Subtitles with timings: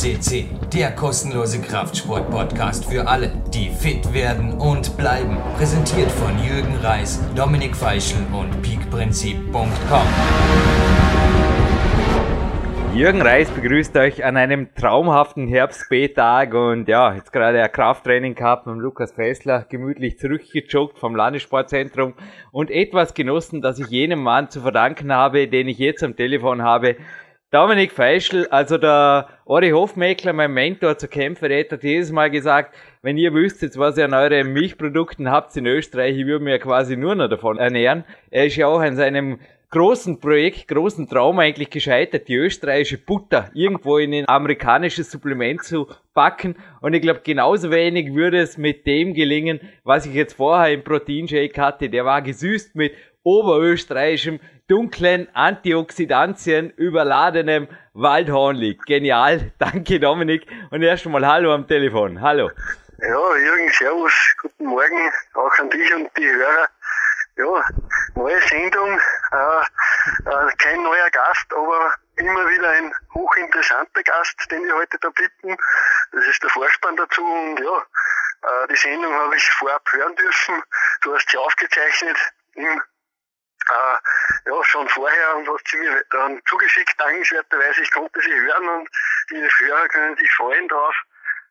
[0.00, 5.36] CC, der kostenlose Kraftsport-Podcast für alle, die fit werden und bleiben.
[5.58, 10.06] Präsentiert von Jürgen Reis, Dominik Feischl und peakprinzip.com.
[12.94, 18.66] Jürgen Reis begrüßt euch an einem traumhaften Herbst-B-Tag und ja, jetzt gerade ein Krafttraining gehabt
[18.66, 22.14] mit Lukas Fessler, gemütlich zurückgejoggt vom Landessportzentrum
[22.50, 26.62] und etwas genossen, das ich jenem Mann zu verdanken habe, den ich jetzt am Telefon
[26.62, 26.96] habe.
[27.52, 33.16] Dominik Feischl, also der Ori Hofmeckler, mein Mentor zur Kämpferät, hat jedes Mal gesagt, wenn
[33.16, 37.16] ihr wüsstet, was ihr an euren Milchprodukten habt in Österreich, ich würde mir quasi nur
[37.16, 38.04] noch davon ernähren.
[38.30, 43.50] Er ist ja auch an seinem großen Projekt, großen Traum eigentlich gescheitert, die österreichische Butter
[43.52, 46.54] irgendwo in ein amerikanisches Supplement zu packen.
[46.80, 50.84] Und ich glaube, genauso wenig würde es mit dem gelingen, was ich jetzt vorher im
[50.84, 51.90] Proteinshake hatte.
[51.90, 58.80] Der war gesüßt mit oberösterreichischem, dunklen, Antioxidantien überladenem Waldhornlig.
[58.86, 59.52] Genial.
[59.58, 60.46] Danke, Dominik.
[60.70, 62.20] Und erst einmal Hallo am Telefon.
[62.20, 62.50] Hallo.
[62.98, 64.12] Ja, Jürgen, Servus.
[64.40, 65.10] Guten Morgen.
[65.34, 66.68] Auch an dich und die Hörer
[67.36, 67.64] ja,
[68.14, 69.00] neue Sendung,
[69.32, 69.60] äh,
[70.28, 75.56] äh, kein neuer Gast, aber immer wieder ein hochinteressanter Gast, den wir heute da bitten.
[76.12, 77.78] Das ist der Vorspann dazu und ja,
[78.42, 80.62] äh, die Sendung habe ich vorab hören dürfen.
[81.02, 82.16] Du hast sie aufgezeichnet
[82.54, 82.82] im
[83.70, 87.82] äh, ja, schon vorher und hast sie mir dann zugeschickt, dankenswerterweise.
[87.82, 88.88] Ich konnte sie hören und
[89.30, 90.94] die Hörer können sich freuen drauf.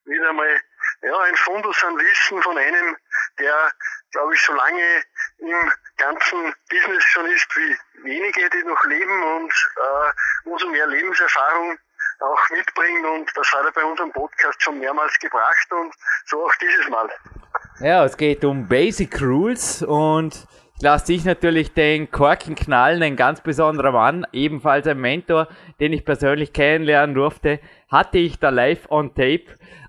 [0.06, 0.62] Wieder mal
[1.02, 2.98] ja, ein Fundus an Wissen von einem,
[3.38, 3.72] der,
[4.12, 5.04] glaube ich, so lange
[5.38, 11.78] im ganzen Business schon ist wie wenige, die noch leben und äh, umso mehr Lebenserfahrung
[12.20, 15.94] auch mitbringt und das hat er bei unserem Podcast schon mehrmals gebracht und
[16.26, 17.10] so auch dieses Mal.
[17.80, 20.46] Ja, es geht um Basic Rules und
[20.82, 25.48] lasse dich natürlich den Korken knallen, ein ganz besonderer Mann, ebenfalls ein Mentor,
[25.80, 27.60] den ich persönlich kennenlernen durfte,
[27.90, 29.46] hatte ich da live on tape.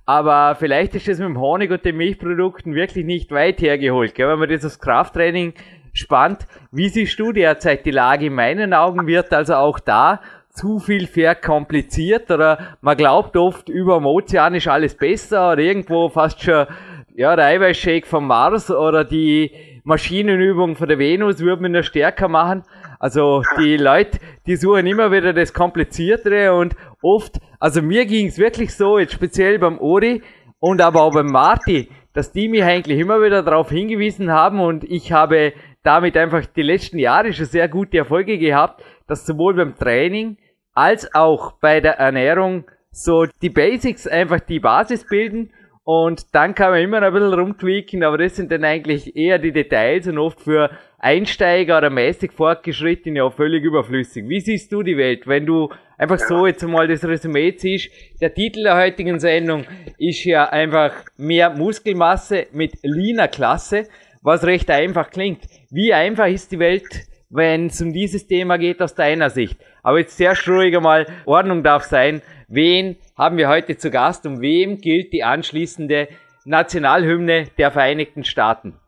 [0.07, 4.29] Aber vielleicht ist es mit dem Honig und den Milchprodukten wirklich nicht weit hergeholt, gell?
[4.29, 5.55] wenn man dieses Krafttraining
[5.93, 6.47] spannt.
[6.73, 8.27] Wie siehst du derzeit die Lage?
[8.27, 10.21] In meinen Augen wird also auch da
[10.53, 16.09] zu viel verkompliziert oder man glaubt oft über dem Ozean ist alles besser oder irgendwo
[16.09, 16.67] fast schon
[17.15, 19.53] ja, der Eiweißshake vom Mars oder die
[19.91, 22.63] Maschinenübung von der Venus würde man noch stärker machen.
[23.01, 28.39] Also die Leute, die suchen immer wieder das Kompliziertere und oft, also mir ging es
[28.39, 30.23] wirklich so, jetzt speziell beim Ori
[30.61, 34.85] und aber auch beim Marti, dass die mich eigentlich immer wieder darauf hingewiesen haben und
[34.85, 39.75] ich habe damit einfach die letzten Jahre schon sehr gute Erfolge gehabt, dass sowohl beim
[39.75, 40.37] Training
[40.73, 45.51] als auch bei der Ernährung so die Basics einfach die Basis bilden
[45.85, 49.39] und dann kann man immer noch ein bisschen rumtweaken, aber das sind dann eigentlich eher
[49.39, 54.29] die Details und oft für Einsteiger oder mäßig Fortgeschrittene auch völlig überflüssig.
[54.29, 57.91] Wie siehst du die Welt, wenn du einfach so jetzt mal das Resümee ziehst?
[58.21, 59.65] Der Titel der heutigen Sendung
[59.97, 63.89] ist ja einfach mehr Muskelmasse mit leaner Klasse,
[64.21, 65.41] was recht einfach klingt.
[65.71, 69.57] Wie einfach ist die Welt, wenn es um dieses Thema geht aus deiner Sicht?
[69.83, 72.21] Aber jetzt sehr ruhig einmal, Ordnung darf sein.
[72.49, 76.09] Wen haben wir heute zu Gast und wem gilt die anschließende
[76.47, 78.81] Nationalhymne der Vereinigten Staaten?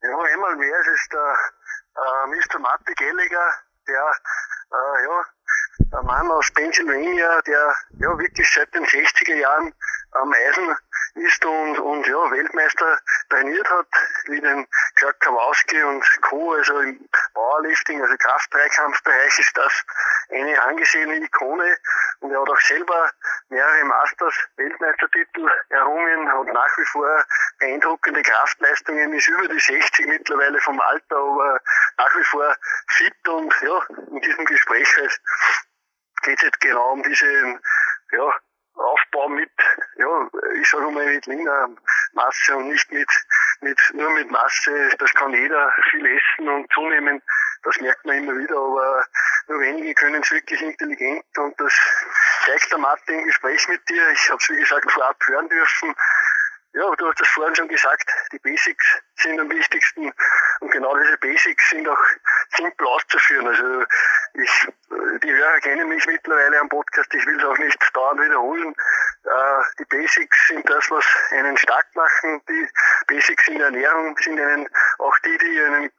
[0.00, 1.34] Ja, einmal mehr ist es der
[1.96, 2.60] äh, Mr.
[2.60, 3.50] Marty Gallagher,
[3.88, 4.12] der
[4.70, 9.74] äh, ja, ein Mann aus Pennsylvania, der ja wirklich seit den 60er Jahren
[10.12, 10.76] am Eisen
[11.14, 12.98] ist und, und ja, Weltmeister
[13.28, 13.86] trainiert hat,
[14.26, 14.66] wie den
[14.96, 19.84] Clark Kowalski und Co., also im Powerlifting, also Kraft-Dreikampfbereich ist das
[20.30, 21.76] eine angesehene Ikone
[22.20, 23.10] und er hat auch selber
[23.48, 27.24] mehrere Masters Weltmeistertitel errungen, hat nach wie vor
[27.58, 31.60] beeindruckende Kraftleistungen, ist über die 60 mittlerweile vom Alter, aber
[31.98, 32.56] nach wie vor
[32.88, 34.88] fit und ja, in diesem Gespräch
[36.22, 37.60] geht es halt genau um diesen
[38.12, 38.34] ja,
[38.74, 39.52] Aufbau mit,
[40.04, 40.28] ja,
[40.60, 41.68] ich sage mal mit leaner
[42.12, 43.08] Masse und nicht mit,
[43.60, 44.90] mit, nur mit Masse.
[44.98, 47.22] Das kann jeder viel essen und zunehmen.
[47.62, 49.06] Das merkt man immer wieder, aber
[49.48, 51.72] nur wenige können es wirklich intelligent und das
[52.44, 54.10] zeigt der Martin im Gespräch mit dir.
[54.10, 55.94] Ich habe es wie gesagt vorab hören dürfen.
[56.74, 60.12] Ja, du hast das vorhin schon gesagt, die Basics sind am wichtigsten
[60.64, 62.04] und genau diese Basics sind auch
[62.56, 63.46] simpel auszuführen.
[63.46, 63.84] Also
[64.32, 64.68] ich,
[65.22, 68.74] die Hörer kennen mich mittlerweile am Podcast, ich will es auch nicht dauernd wiederholen.
[69.24, 72.40] Äh, die Basics sind das, was einen stark machen.
[72.48, 72.68] Die
[73.08, 74.66] Basics in der Ernährung sind einen
[75.00, 75.90] auch die, die einen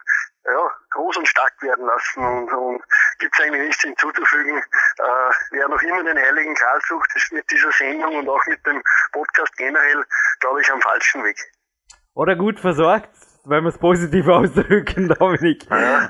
[0.45, 2.83] ja, groß und stark werden lassen und, und
[3.19, 4.57] gibt es eigentlich nichts hinzuzufügen.
[4.57, 8.65] Äh, wer noch immer den heiligen Karl sucht, ist mit dieser Sendung und auch mit
[8.65, 8.81] dem
[9.11, 10.03] Podcast generell,
[10.39, 11.37] glaube ich, am falschen Weg.
[12.15, 13.09] Oder gut versorgt,
[13.45, 15.65] wenn wir es positiv ausdrücken, Dominik.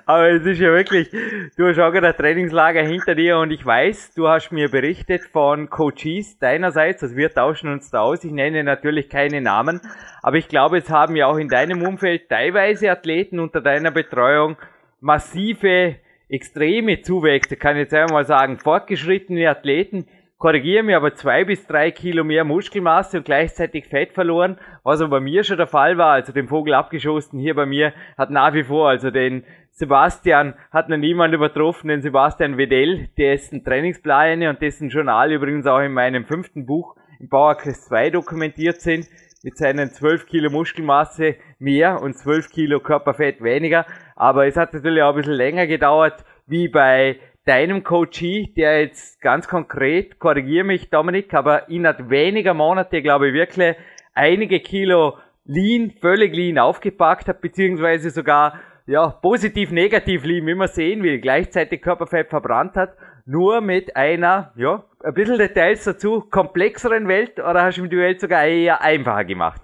[0.06, 1.10] Aber es ist ja wirklich,
[1.58, 5.24] du hast auch gerade ein Trainingslager hinter dir und ich weiß, du hast mir berichtet
[5.26, 9.82] von Coaches deinerseits, also wir tauschen uns da aus, ich nenne natürlich keine Namen,
[10.22, 14.58] aber ich glaube, es haben ja auch in deinem Umfeld teilweise Athleten unter deiner Betreuung
[15.02, 15.98] massive,
[16.30, 20.08] extreme Zuwächse, kann ich jetzt einmal sagen, fortgeschrittene Athleten,
[20.46, 25.18] korrigiere mich, aber zwei bis drei Kilo mehr Muskelmasse und gleichzeitig Fett verloren, was aber
[25.18, 28.54] bei mir schon der Fall war, also den Vogel abgeschossen hier bei mir, hat nach
[28.54, 34.62] wie vor, also den Sebastian hat noch niemand übertroffen, den Sebastian Wedell, dessen Trainingspläne und
[34.62, 39.08] dessen Journal übrigens auch in meinem fünften Buch im Powerquest 2 dokumentiert sind,
[39.44, 43.88] mit seinen 12 Kilo Muskelmasse mehr und 12 Kilo Körperfett weniger.
[44.16, 49.22] Aber es hat natürlich auch ein bisschen länger gedauert, wie bei deinem Coachie, der jetzt
[49.22, 53.76] ganz konkret, korrigiere mich Dominik, aber innerhalb weniger Monate, glaube ich, wirklich
[54.14, 60.68] einige Kilo Lean, völlig Lean aufgepackt hat, beziehungsweise sogar ja, positiv, negativ Lean, wie man
[60.68, 62.96] sehen will, gleichzeitig Körperfett verbrannt hat,
[63.26, 68.22] nur mit einer, ja, ein bisschen Details dazu, komplexeren Welt oder hast du die Welt
[68.22, 69.62] sogar eher einfacher gemacht?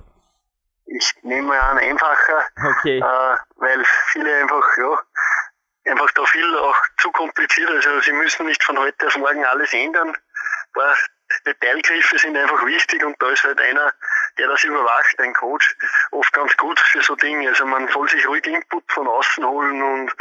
[0.86, 2.44] Ich nehme mal an, einfacher,
[2.78, 2.98] okay.
[2.98, 5.00] äh, weil viele einfach, ja,
[5.86, 7.70] einfach da viel auch zu kompliziert.
[7.70, 10.10] Also sie müssen nicht von heute auf morgen alles ändern.
[10.10, 10.96] Ein paar
[11.46, 13.94] Detailgriffe sind einfach wichtig und da ist halt einer,
[14.38, 15.76] der das überwacht, ein Coach,
[16.12, 17.50] oft ganz gut für so Dinge.
[17.50, 20.12] Also man soll sich ruhig Input von außen holen und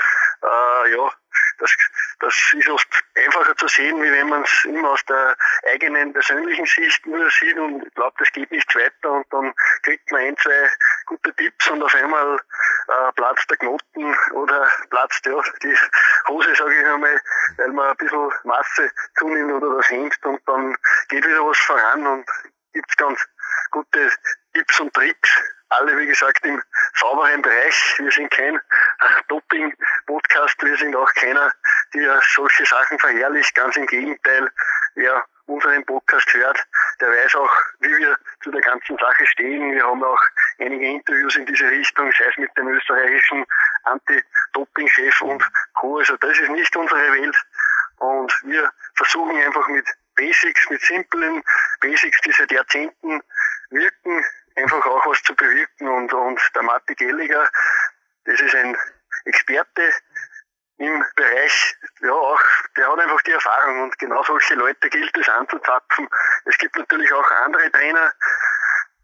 [0.42, 1.12] äh, ja,
[1.60, 1.76] das,
[2.20, 5.36] das ist oft einfacher zu sehen, wie wenn man es immer aus der
[5.72, 10.10] eigenen persönlichen Sicht nur sieht und ich glaube, das geht nicht weiter und dann kriegt
[10.10, 10.70] man ein, zwei
[11.06, 12.36] gute Tipps und auf einmal
[12.88, 15.76] äh, platzt der Knoten oder platzt ja die
[16.28, 17.20] Hose, sage ich einmal,
[17.56, 20.76] weil man ein bisschen Masse zunimmt oder das hängt und dann
[21.08, 22.30] geht wieder was voran und
[22.72, 23.26] gibt's ganz
[23.70, 24.10] gute
[24.52, 25.30] Tipps und Tricks,
[25.70, 26.60] alle wie gesagt im
[26.98, 27.94] sauberen Bereich.
[27.98, 28.60] Wir sind kein äh,
[29.28, 31.52] Doping-Podcast, wir sind auch keiner,
[31.94, 33.54] der solche Sachen verherrlicht.
[33.54, 34.50] Ganz im Gegenteil,
[34.94, 36.64] wer unseren Podcast hört,
[37.00, 39.72] der weiß auch, wie wir zu der ganzen Sache stehen.
[39.72, 40.22] Wir haben auch
[40.58, 43.44] einige Interviews in diese Richtung, sei es mit dem österreichischen
[43.84, 45.44] Anti-Doping-Chef und
[45.74, 45.98] Co.
[45.98, 47.36] Also das ist nicht unsere Welt.
[47.98, 51.42] Und wir versuchen einfach mit Basics, mit simplen
[51.80, 53.22] Basics, die seit Jahrzehnten
[53.70, 54.24] wirken,
[54.56, 55.88] einfach auch was zu bewirken.
[55.88, 57.48] Und, und der Matti Gelliger,
[58.24, 58.76] das ist ein
[59.24, 59.92] Experte
[60.78, 62.40] im Bereich, ja auch,
[62.76, 66.08] der hat einfach die Erfahrung und genau solche Leute gilt es anzuzapfen.
[66.46, 68.12] Es gibt natürlich auch andere Trainer,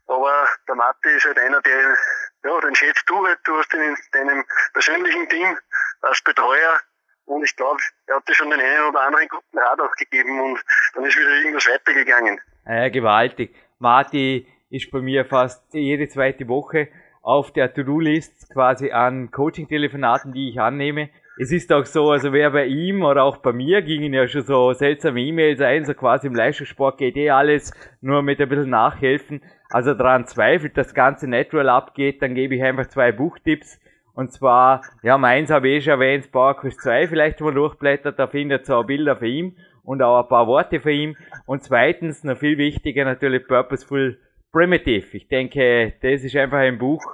[0.07, 1.97] aber der Matti ist halt einer, der,
[2.45, 5.59] ja, den schätzt du halt, du hast ihn in deinem persönlichen Team
[6.01, 6.81] als Betreuer
[7.27, 10.41] und ich glaube, er hat dir schon den einen oder anderen guten Rat auch gegeben
[10.41, 10.65] und
[10.95, 12.41] dann ist wieder irgendwas weitergegangen.
[12.65, 13.55] Ja, gewaltig.
[13.79, 16.89] Marti ist bei mir fast jede zweite Woche
[17.23, 21.11] auf der To-Do-List quasi an Coaching-Telefonaten, die ich annehme.
[21.39, 24.43] Es ist auch so, also wer bei ihm oder auch bei mir gingen ja schon
[24.43, 28.71] so seltsame E-Mails ein, so quasi im Leistungssport geht eh alles, nur mit ein bisschen
[28.71, 29.43] nachhelfen.
[29.71, 33.81] Also daran zweifelt, dass das ganze Natural abgeht, dann gebe ich einfach zwei Buchtipps.
[34.15, 38.29] Und zwar, ja, meins habe ich eh schon erwähnt, PowerQuest 2 vielleicht mal durchblättert, da
[38.29, 41.17] findet ihr auch Bilder für ihn und auch ein paar Worte für ihn.
[41.45, 44.17] Und zweitens, noch viel wichtiger natürlich Purposeful
[44.57, 45.15] Primitive.
[45.15, 47.05] Ich denke, das ist einfach ein Buch,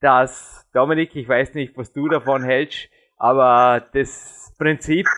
[0.00, 5.08] das, Dominik, ich weiß nicht, was du davon hältst, aber das Prinzip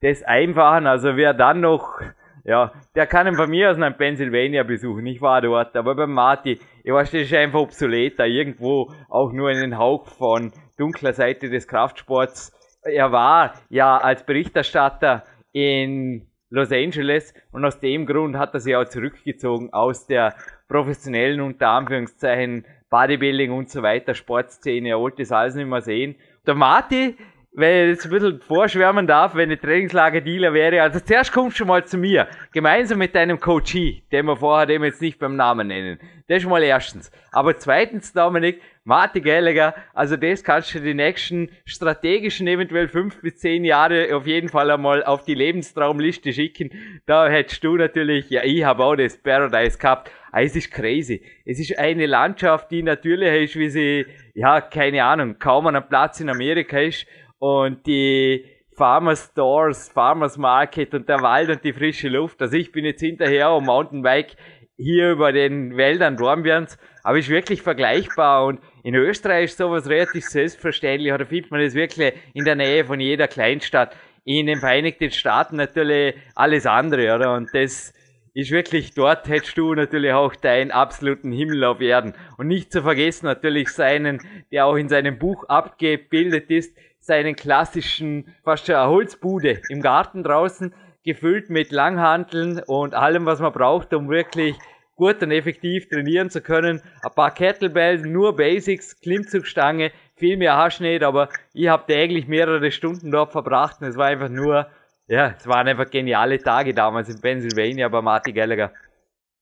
[0.00, 2.00] des Einfachen, also wer dann noch,
[2.44, 5.04] ja, der kann ihn von mir aus nach Pennsylvania besuchen.
[5.06, 9.50] Ich war dort, aber beim Marty, ich weiß, das ist einfach obsoleter, irgendwo auch nur
[9.50, 12.52] in den Hauch von dunkler Seite des Kraftsports.
[12.84, 18.76] Er war ja als Berichterstatter in Los Angeles und aus dem Grund hat er sich
[18.76, 20.34] auch zurückgezogen aus der
[20.72, 26.16] professionellen, unter Anführungszeichen, Bodybuilding und so weiter, Sportszene, er wollte das alles nicht mehr sehen.
[26.46, 27.16] Der Marty,
[27.54, 31.66] wenn ich jetzt ein bisschen vorschwärmen darf, wenn ich Trainingslager-Dealer wäre, also zuerst kommst du
[31.66, 35.68] mal zu mir, gemeinsam mit deinem Coachie, den wir vorher dem jetzt nicht beim Namen
[35.68, 35.98] nennen.
[36.28, 37.10] Das ist mal erstens.
[37.30, 43.36] Aber zweitens, Dominik, Martin Gallagher, also das kannst du die nächsten strategischen, eventuell fünf bis
[43.36, 46.70] zehn Jahre auf jeden Fall einmal auf die Lebenstraumliste schicken.
[47.04, 50.10] Da hättest du natürlich, ja, ich habe auch das Paradise gehabt.
[50.34, 51.22] Ah, es ist crazy.
[51.44, 55.88] Es ist eine Landschaft, die natürlich ist, wie sie, ja, keine Ahnung, kaum an einem
[55.88, 57.06] Platz in Amerika ist.
[57.42, 58.44] Und die
[58.76, 62.40] Farmers Stores, Farmers Market und der Wald und die frische Luft.
[62.40, 64.36] Also ich bin jetzt hinterher am Mountainbike
[64.76, 70.24] hier über den Wäldern Dornbirns, aber ist wirklich vergleichbar und in Österreich ist sowas relativ
[70.24, 73.96] selbstverständlich, oder findet man das wirklich in der Nähe von jeder Kleinstadt.
[74.22, 77.34] In den Vereinigten Staaten natürlich alles andere, oder?
[77.34, 77.92] Und das
[78.34, 82.14] ist wirklich, dort hättest du natürlich auch deinen absoluten Himmel auf Erden.
[82.38, 84.20] Und nicht zu vergessen natürlich seinen,
[84.52, 90.72] der auch in seinem Buch abgebildet ist, seinen klassischen, fast schon Holzbude im Garten draußen,
[91.04, 94.56] gefüllt mit Langhanteln und allem, was man braucht, um wirklich
[94.94, 96.80] gut und effektiv trainieren zu können.
[97.02, 102.70] Ein paar Kettlebells, nur Basics, Klimmzugstange, viel mehr hast nicht, aber ich habe täglich mehrere
[102.70, 104.68] Stunden dort verbracht und es war einfach nur,
[105.08, 108.72] ja, es waren einfach geniale Tage damals in Pennsylvania bei Marty Gallagher.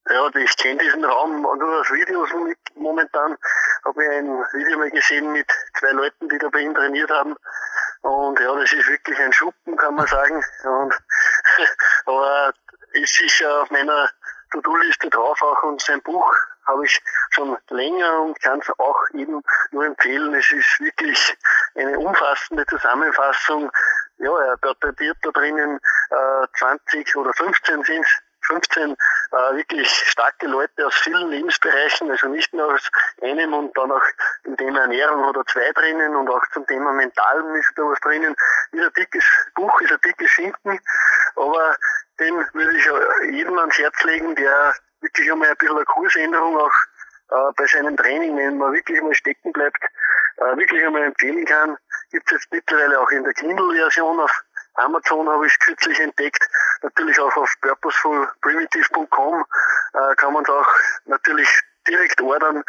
[0.09, 2.31] Ja, ich kenne diesen Raum nur aus Videos
[2.75, 3.37] momentan.
[3.85, 7.37] Habe ich ein Video mal gesehen mit zwei Leuten, die da bei ihm trainiert haben.
[8.03, 10.43] Und ja, das ist wirklich ein Schuppen, kann man sagen.
[10.65, 10.95] Und,
[12.07, 12.53] aber
[12.93, 14.11] es ist ja auf meiner
[14.53, 16.35] To-Do-Liste drauf auch und sein Buch
[16.67, 20.35] habe ich schon länger und kann es auch eben nur empfehlen.
[20.35, 21.37] Es ist wirklich
[21.75, 23.71] eine umfassende Zusammenfassung.
[24.19, 25.79] Ja, er porträtiert da drinnen
[26.11, 28.07] äh, 20 oder 15 sind
[28.50, 28.97] 15 äh,
[29.57, 32.90] wirklich starke Leute aus vielen Lebensbereichen, also nicht nur aus
[33.23, 34.02] einem und dann auch
[34.45, 38.35] im Thema Ernährung oder zwei drinnen und auch zum Thema Mentalem ist da was drinnen.
[38.73, 40.80] Ist ein dickes Buch, ist ein dickes Schinken,
[41.37, 41.76] aber
[42.19, 46.75] den würde ich jedem ans Herz legen, der wirklich einmal ein bisschen eine Kursänderung auch
[47.30, 49.83] äh, bei seinem Training, wenn man wirklich mal stecken bleibt,
[50.37, 51.76] äh, wirklich einmal empfehlen kann.
[52.11, 54.45] Gibt es jetzt mittlerweile auch in der Kindle-Version auf
[54.81, 56.49] Amazon habe ich kürzlich entdeckt.
[56.83, 59.45] Natürlich auch auf purposefulprimitive.com
[59.95, 60.69] äh, kann man es auch
[61.07, 61.49] natürlich
[61.87, 62.63] direkt ordern.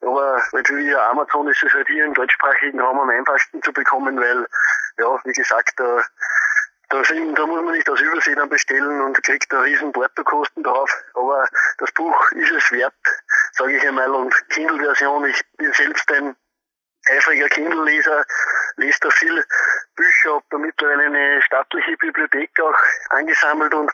[0.00, 4.46] Aber wie Amazon ist es halt hier im deutschsprachigen Raum am einfachsten zu bekommen, weil,
[4.98, 6.02] ja, wie gesagt, da
[6.88, 10.62] da, sind, da muss man nicht aus Übersee dann bestellen und kriegt da riesen Portokosten
[10.62, 10.90] drauf.
[11.14, 12.94] Aber das Buch ist es wert,
[13.52, 14.10] sage ich einmal.
[14.10, 16.36] Und Kindle-Version, ich bin selbst ein
[17.10, 18.24] eifriger Kindle-Leser,
[18.76, 19.44] lese da viel
[19.96, 22.76] Bücher, habe da mittlerweile eine staatliche Bibliothek auch
[23.10, 23.90] angesammelt und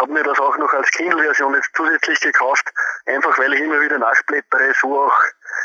[0.00, 2.70] habe mir das auch noch als Kindle-Version jetzt zusätzlich gekauft,
[3.06, 5.22] einfach weil ich immer wieder nachblättere, so auch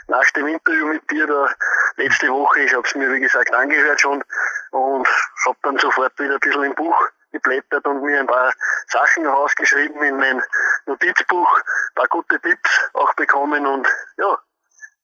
[0.08, 1.54] nach dem Interview mit dir da
[1.98, 2.62] letzte Woche.
[2.62, 4.24] Ich habe es mir wie gesagt angehört schon
[4.72, 5.08] und
[5.46, 8.54] habe dann sofort wieder ein bisschen im Buch geblättert und mir ein paar
[8.88, 10.44] Sachen rausgeschrieben in mein
[10.86, 11.60] Notizbuch,
[11.96, 14.38] paar gute Tipps auch bekommen und ja,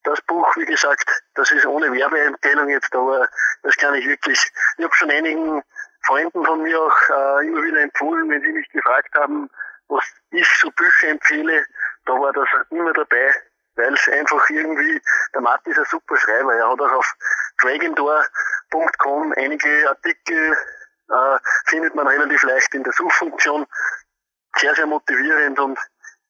[0.08, 3.28] das Buch, wie gesagt, das ist ohne Werbeempfehlung jetzt, aber
[3.64, 4.40] das kann ich wirklich,
[4.78, 5.62] ich habe schon einigen
[6.06, 9.50] Freunden von mir auch äh, immer wieder empfohlen, wenn sie mich gefragt haben,
[9.90, 11.66] was ich so Bücher empfehle,
[12.06, 13.34] da war das immer dabei,
[13.76, 15.02] weil es einfach irgendwie,
[15.34, 17.14] der Matt ist ein super Schreiber, er hat auch auf
[17.62, 20.58] dragondoor.com einige Artikel,
[21.10, 23.66] äh, findet man relativ leicht in der Suchfunktion,
[24.56, 25.80] sehr, sehr motivierend und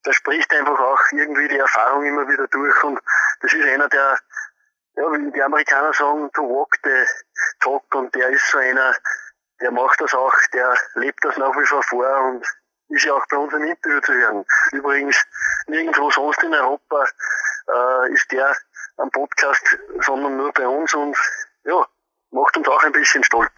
[0.07, 2.97] da spricht einfach auch irgendwie die Erfahrung immer wieder durch und
[3.41, 4.17] das ist einer der,
[4.95, 7.05] ja, wie die Amerikaner sagen, to walk the
[7.59, 8.95] talk und der ist so einer,
[9.59, 12.47] der macht das auch, der lebt das nach wie vor vor und
[12.87, 14.45] ist ja auch bei uns im Interview zu hören.
[14.71, 15.21] Übrigens,
[15.67, 17.03] nirgendwo sonst in Europa
[17.67, 18.55] äh, ist der
[18.95, 21.17] am Podcast, sondern nur bei uns und
[21.65, 21.85] ja,
[22.31, 23.51] macht uns auch ein bisschen stolz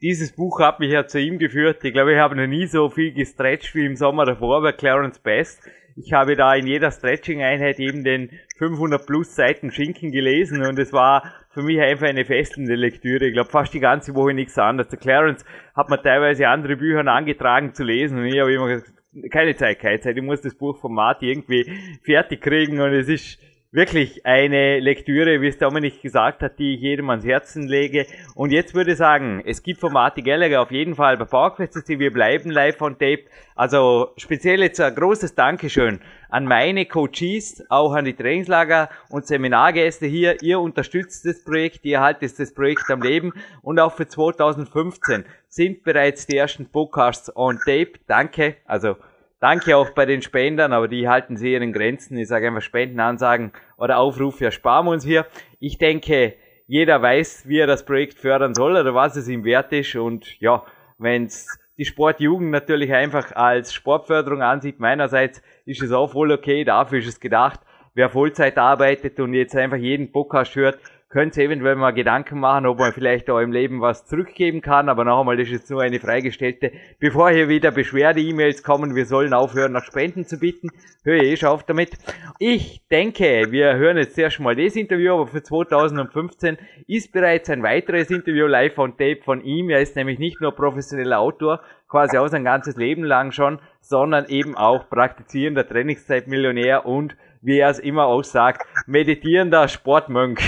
[0.00, 1.84] dieses Buch hat mich ja zu ihm geführt.
[1.84, 5.18] Ich glaube, ich habe noch nie so viel gestretcht wie im Sommer davor bei Clarence
[5.18, 5.68] Best.
[5.96, 10.92] Ich habe da in jeder Stretching-Einheit eben den 500 plus Seiten Schinken gelesen und es
[10.92, 13.26] war für mich einfach eine fesselnde Lektüre.
[13.26, 14.90] Ich glaube, fast die ganze Woche nichts anderes.
[14.90, 18.92] Der Clarence hat mir teilweise andere Bücher angetragen zu lesen und ich habe immer gesagt,
[19.32, 20.16] keine Zeit, keine Zeit.
[20.16, 21.68] Ich muss das Buch von Marty irgendwie
[22.04, 26.80] fertig kriegen und es ist wirklich eine Lektüre, wie es Dominik gesagt hat, die ich
[26.80, 28.06] jedem ans Herzen lege.
[28.34, 31.88] Und jetzt würde ich sagen, es gibt von Martin Gallagher auf jeden Fall bei PowerQuest
[31.88, 33.24] wir bleiben live on tape.
[33.54, 40.06] Also speziell jetzt ein großes Dankeschön an meine Coaches, auch an die Trainingslager und Seminargäste
[40.06, 40.42] hier.
[40.42, 43.32] Ihr unterstützt das Projekt, ihr haltet das Projekt am Leben
[43.62, 47.92] und auch für 2015 sind bereits die ersten Podcasts on tape.
[48.06, 48.56] Danke.
[48.64, 48.96] Also
[49.40, 52.18] Danke auch bei den Spendern, aber die halten sie ihren Grenzen.
[52.18, 55.26] Ich sage einfach Spendenansagen oder Aufrufe ersparen wir uns hier.
[55.60, 56.34] Ich denke,
[56.66, 59.94] jeder weiß, wie er das Projekt fördern soll oder was es ihm wert ist.
[59.94, 60.64] Und ja,
[60.98, 61.46] wenn es
[61.78, 67.06] die Sportjugend natürlich einfach als Sportförderung ansieht, meinerseits ist es auch voll okay, dafür ist
[67.06, 67.60] es gedacht.
[67.94, 70.78] Wer Vollzeit arbeitet und jetzt einfach jeden Podcast hört,
[71.10, 74.90] könnt ihr eventuell mal Gedanken machen, ob man vielleicht auch im Leben was zurückgeben kann,
[74.90, 76.70] aber noch einmal, das ist jetzt nur eine freigestellte.
[76.98, 80.68] Bevor hier wieder Beschwerde-E-Mails kommen, wir sollen aufhören, nach Spenden zu bitten,
[81.04, 81.92] höre ich eh auf damit.
[82.38, 87.62] Ich denke, wir hören jetzt erst mal das Interview, aber für 2015 ist bereits ein
[87.62, 89.70] weiteres Interview live on tape von ihm.
[89.70, 94.26] Er ist nämlich nicht nur professioneller Autor, quasi auch sein ganzes Leben lang schon, sondern
[94.26, 100.40] eben auch praktizierender Trainingszeitmillionär und wie er es immer aussagt, meditierender Sportmönch.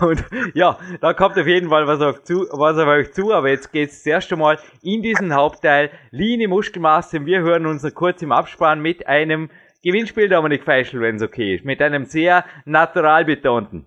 [0.00, 3.50] Und ja, da kommt auf jeden Fall was auf, zu, was auf euch zu, aber
[3.50, 7.24] jetzt geht's das erste Mal in diesen Hauptteil Linie Muskelmasse.
[7.26, 9.50] Wir hören uns kurz im Abspann mit einem
[9.82, 13.86] Gewinnspiel, Dominik Feischl, wenn es okay ist, mit einem sehr natural betonten.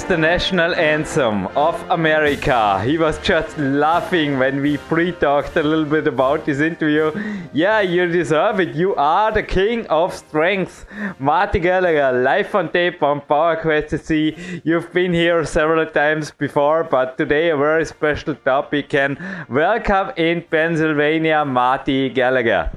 [0.00, 2.82] With the national anthem of America.
[2.82, 7.12] He was just laughing when we pre-talked a little bit about this interview.
[7.52, 8.74] Yeah, you deserve it.
[8.74, 10.86] You are the king of strength.
[11.18, 14.62] Marty Gallagher, live on tape on PowerQuest SC.
[14.64, 18.94] You've been here several times before, but today a very special topic.
[18.94, 19.18] And
[19.50, 22.70] welcome in Pennsylvania, Marty Gallagher.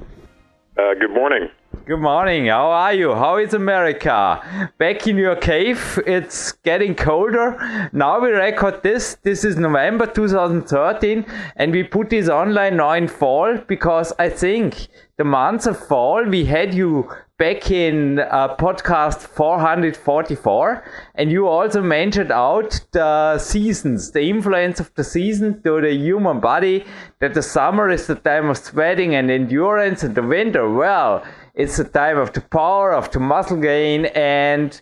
[0.77, 1.47] Uh, good morning.
[1.85, 2.45] Good morning.
[2.45, 3.13] How are you?
[3.13, 4.71] How is America?
[4.77, 7.89] Back in your cave, it's getting colder.
[7.91, 9.17] Now we record this.
[9.21, 11.25] This is November 2013,
[11.57, 14.87] and we put this online now in fall because I think
[15.17, 20.83] the month of fall we had you back in uh, podcast 444
[21.15, 26.39] and you also mentioned out the seasons the influence of the season to the human
[26.39, 26.85] body
[27.19, 31.23] that the summer is the time of sweating and endurance and the winter well
[31.53, 34.81] it's the time of the power of the muscle gain and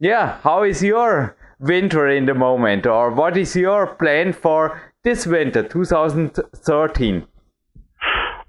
[0.00, 2.86] yeah how is your winter in the moment?
[2.86, 7.26] Or what is your plan for this winter 2013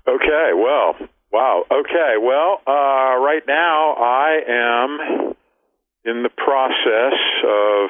[0.07, 0.95] okay well
[1.31, 1.63] wow.
[1.71, 5.33] Okay well uh, right now i am
[6.05, 7.89] in the process of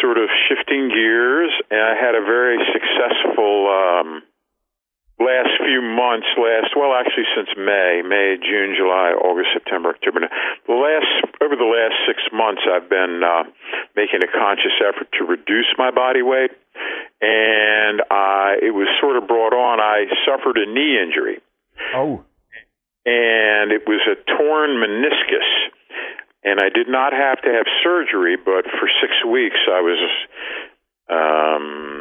[0.00, 4.22] sort of shifting gears and i had a very successful um,
[5.18, 10.28] last few months, last well, actually since May, May, June, July, August, September, October.
[10.28, 11.08] The last
[11.40, 13.44] over the last six months, I've been uh,
[13.96, 16.52] making a conscious effort to reduce my body weight,
[17.20, 19.80] and I it was sort of brought on.
[19.80, 21.40] I suffered a knee injury.
[21.94, 22.24] Oh.
[23.06, 25.48] And it was a torn meniscus,
[26.42, 30.00] and I did not have to have surgery, but for six weeks I was.
[31.08, 31.95] Um,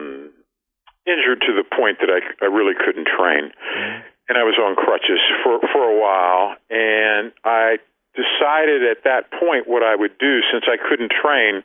[1.05, 3.49] injured to the point that I, I really couldn't train.
[3.49, 4.01] Mm-hmm.
[4.27, 6.57] And I was on crutches for, for a while.
[6.69, 7.77] And I
[8.17, 11.61] decided at that point what I would do since I couldn't train.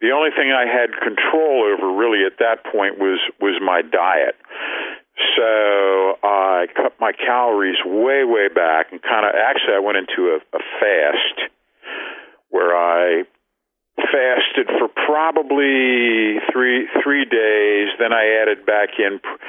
[0.00, 4.38] The only thing I had control over really at that point was, was my diet.
[5.34, 10.38] So I cut my calories way, way back and kind of actually I went into
[10.38, 11.50] a, a fast
[12.50, 13.24] where I
[13.98, 17.88] fasted for probably three three days.
[17.98, 19.42] Then I added back in pr-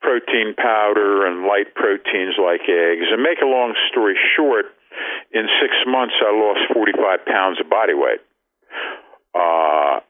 [0.00, 3.06] protein powder and light proteins like eggs.
[3.10, 4.66] And make a long story short,
[5.32, 8.20] in six months I lost 45 pounds of body weight.
[9.34, 10.00] Uh,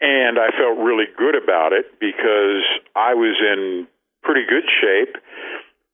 [0.00, 2.62] and I felt really good about it because
[2.94, 3.88] I was in
[4.22, 5.16] pretty good shape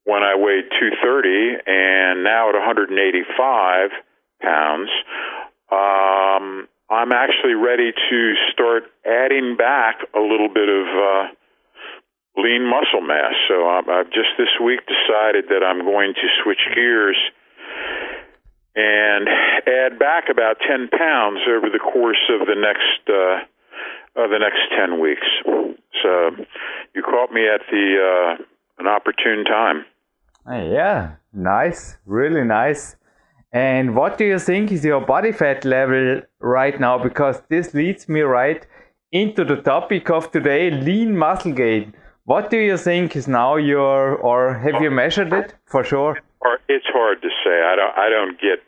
[0.05, 3.91] when I weighed 230 and now at 185
[4.43, 4.91] pounds.
[5.71, 11.25] Um, I'm actually ready to start adding back a little bit of uh,
[12.37, 13.33] lean muscle mass.
[13.49, 17.17] So I've, I've just this week decided that I'm going to switch gears
[18.77, 19.27] and
[19.67, 23.41] add back about 10 pounds over the course of the next uh,
[24.23, 25.27] of the next 10 weeks.
[26.03, 26.45] So
[26.95, 28.45] you caught me at the uh,
[28.79, 29.87] an opportune time.
[30.47, 32.97] Yeah, nice, really nice.
[33.53, 36.99] And what do you think is your body fat level right now?
[37.03, 38.67] Because this leads me right
[39.13, 41.95] into the topic of today lean muscle gain.
[42.25, 46.19] What do you think is now your, or have you measured it for sure?
[46.41, 47.51] Or it's hard to say.
[47.51, 48.61] I don't, I don't get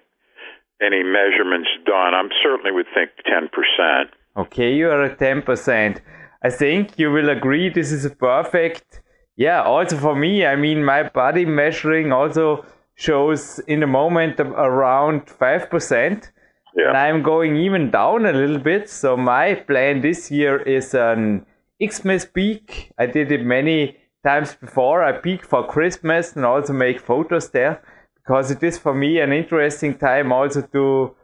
[0.84, 2.14] any measurements done.
[2.14, 4.04] I'm certainly would think 10%.
[4.36, 6.00] Okay, you are at 10%.
[6.42, 9.00] I think you will agree this is a perfect,
[9.36, 15.26] yeah, also for me, I mean, my body measuring also shows in the moment around
[15.26, 16.30] 5%.
[16.76, 16.88] Yeah.
[16.88, 18.88] And I'm going even down a little bit.
[18.88, 21.46] So my plan this year is an
[21.83, 22.92] Xmas peak.
[22.98, 25.04] I did it many times before.
[25.04, 27.83] I peak for Christmas and also make photos there
[28.16, 31.14] because it is for me an interesting time also to,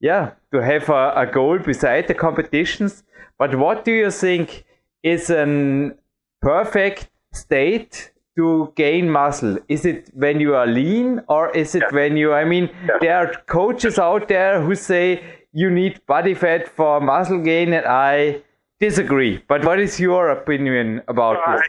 [0.00, 3.04] yeah, to have a, a goal beside the competitions.
[3.38, 4.64] But what do you think
[5.02, 5.96] is an
[6.42, 9.58] perfect state to gain muscle?
[9.68, 11.94] Is it when you are lean or is it yeah.
[11.98, 12.98] when you, I mean, yeah.
[13.00, 15.22] there are coaches out there who say
[15.52, 18.42] you need body fat for muscle gain and I
[18.78, 19.42] disagree.
[19.48, 21.62] But what is your opinion about this?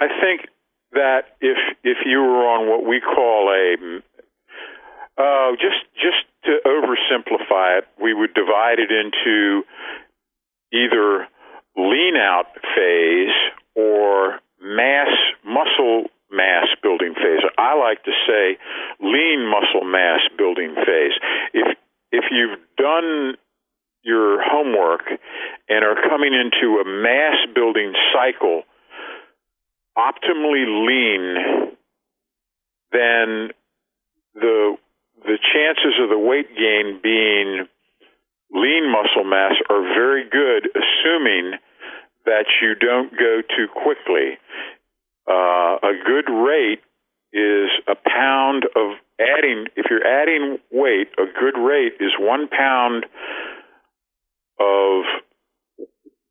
[0.00, 0.48] I think
[0.92, 4.00] that if if you were on what we call a
[5.16, 9.62] uh, just just to oversimplify it, we would divide it into
[10.72, 11.26] either
[11.76, 13.36] lean out phase
[13.74, 15.08] or mass
[15.44, 17.42] muscle mass building phase.
[17.58, 18.58] I like to say
[19.00, 21.12] lean muscle mass building phase.
[21.52, 21.76] If
[22.12, 23.36] if you've done
[24.02, 25.02] your homework
[25.68, 28.62] and are coming into a mass building cycle
[29.96, 31.76] optimally lean,
[32.92, 33.50] then
[34.34, 34.76] the
[35.22, 37.66] the chances of the weight gain being
[38.52, 41.58] lean muscle mass are very good, assuming
[42.24, 44.38] that you don't go too quickly.
[45.28, 46.80] Uh, a good rate
[47.32, 49.66] is a pound of adding.
[49.76, 53.06] If you're adding weight, a good rate is one pound
[54.58, 55.04] of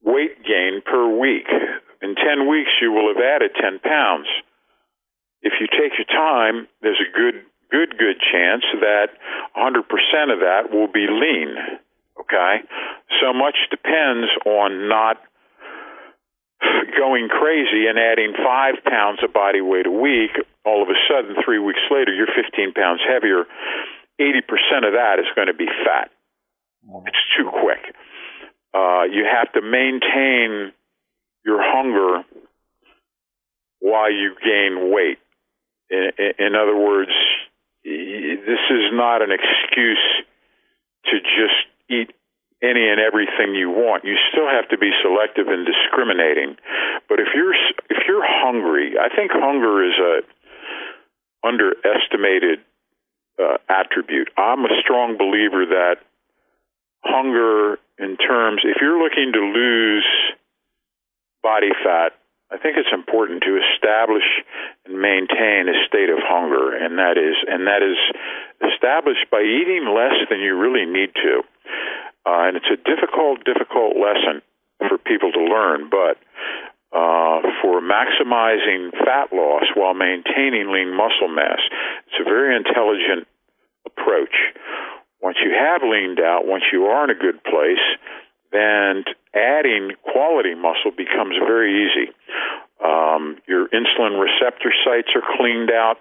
[0.03, 1.47] weight gain per week.
[2.01, 4.27] In 10 weeks, you will have added 10 pounds.
[5.41, 9.09] If you take your time, there's a good, good, good chance that
[9.57, 11.55] 100% of that will be lean.
[12.19, 12.63] Okay?
[13.21, 15.17] So much depends on not
[16.97, 20.31] going crazy and adding five pounds of body weight a week.
[20.65, 23.45] All of a sudden, three weeks later, you're 15 pounds heavier.
[24.19, 26.11] 80% of that is going to be fat.
[27.05, 27.95] It's too quick.
[28.73, 30.71] Uh, you have to maintain
[31.45, 32.23] your hunger
[33.79, 35.19] while you gain weight.
[35.89, 37.11] In, in other words,
[37.83, 40.23] this is not an excuse
[41.05, 42.13] to just eat
[42.61, 44.03] any and everything you want.
[44.03, 46.57] You still have to be selective and discriminating.
[47.07, 47.55] But if you're
[47.89, 50.21] if you're hungry, I think hunger is a
[51.47, 52.59] underestimated
[53.39, 54.29] uh, attribute.
[54.37, 56.03] I'm a strong believer that
[57.03, 60.07] hunger in terms if you're looking to lose
[61.41, 62.11] body fat,
[62.51, 64.25] I think it's important to establish
[64.85, 67.99] and maintain a state of hunger, and that is and that is
[68.73, 71.43] established by eating less than you really need to.
[72.25, 74.41] Uh, and it's a difficult, difficult lesson
[74.87, 76.17] for people to learn, but
[76.91, 81.59] uh, for maximizing fat loss while maintaining lean muscle mass,
[82.07, 83.27] it's a very intelligent
[83.85, 84.35] approach.
[85.21, 87.83] Once you have leaned out, once you are in a good place,
[88.51, 89.03] then
[89.35, 92.11] adding quality muscle becomes very easy.
[92.83, 95.97] Um, your insulin receptor sites are cleaned out.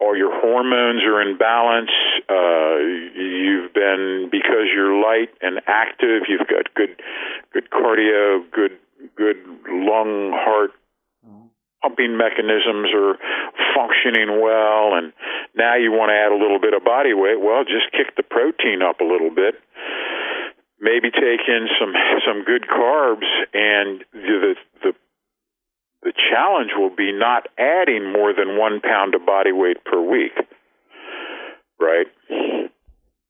[0.00, 1.90] All your hormones are in balance.
[2.28, 2.76] Uh,
[3.16, 6.22] you've been because you're light and active.
[6.28, 7.00] You've got good,
[7.52, 8.78] good cardio, good,
[9.16, 9.36] good
[9.68, 10.72] lung, heart,
[11.82, 13.16] pumping mechanisms are
[13.74, 15.12] functioning well, and
[15.54, 17.40] now you want to add a little bit of body weight.
[17.40, 19.54] Well, just kick the protein up a little bit
[20.84, 21.94] maybe take in some
[22.28, 24.54] some good carbs, and the
[24.84, 24.92] the
[26.04, 30.32] the challenge will be not adding more than one pound of body weight per week,
[31.80, 32.06] right?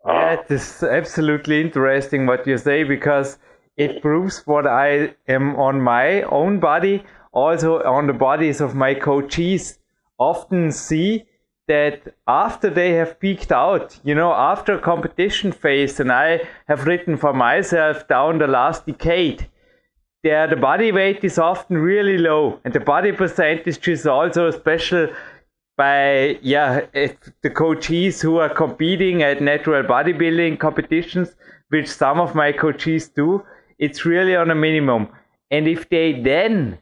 [0.05, 3.39] Yeah, it is absolutely interesting what you say because
[3.77, 8.95] it proves what I am on my own body, also on the bodies of my
[8.95, 9.79] coaches.
[10.19, 11.25] Often see
[11.67, 16.87] that after they have peaked out, you know, after a competition phase, and I have
[16.87, 19.49] written for myself down the last decade,
[20.25, 25.09] there the body weight is often really low, and the body percentage is also special
[25.77, 26.81] by yeah
[27.43, 31.37] the coaches who are competing at natural bodybuilding competitions,
[31.69, 33.45] which some of my coaches do.
[33.79, 35.09] It's really on a minimum,
[35.53, 36.79] and if they then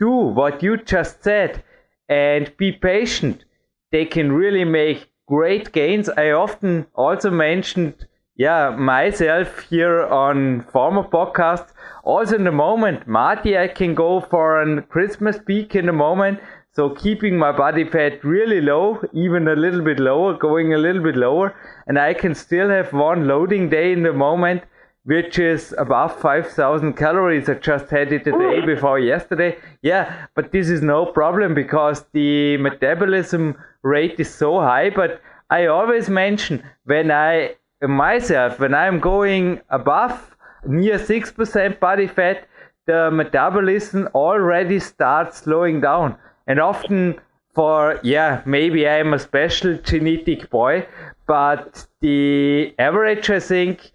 [0.00, 1.62] do what you just said
[2.08, 3.44] and be patient
[3.92, 6.08] they can really make great gains.
[6.08, 11.68] I often also mentioned, yeah, myself here on former podcast.
[12.04, 16.40] Also in the moment, Marty, I can go for a Christmas peak in the moment.
[16.72, 21.02] So keeping my body fat really low, even a little bit lower, going a little
[21.02, 21.54] bit lower,
[21.86, 24.62] and I can still have one loading day in the moment
[25.04, 27.48] which is above 5000 calories.
[27.48, 29.58] I just had it the day before yesterday.
[29.82, 34.90] Yeah, but this is no problem because the metabolism rate is so high.
[34.90, 42.48] But I always mention when I myself, when I'm going above near 6% body fat,
[42.86, 46.16] the metabolism already starts slowing down.
[46.46, 47.20] And often
[47.54, 50.86] for, yeah, maybe I'm a special genetic boy,
[51.26, 53.92] but the average, I think,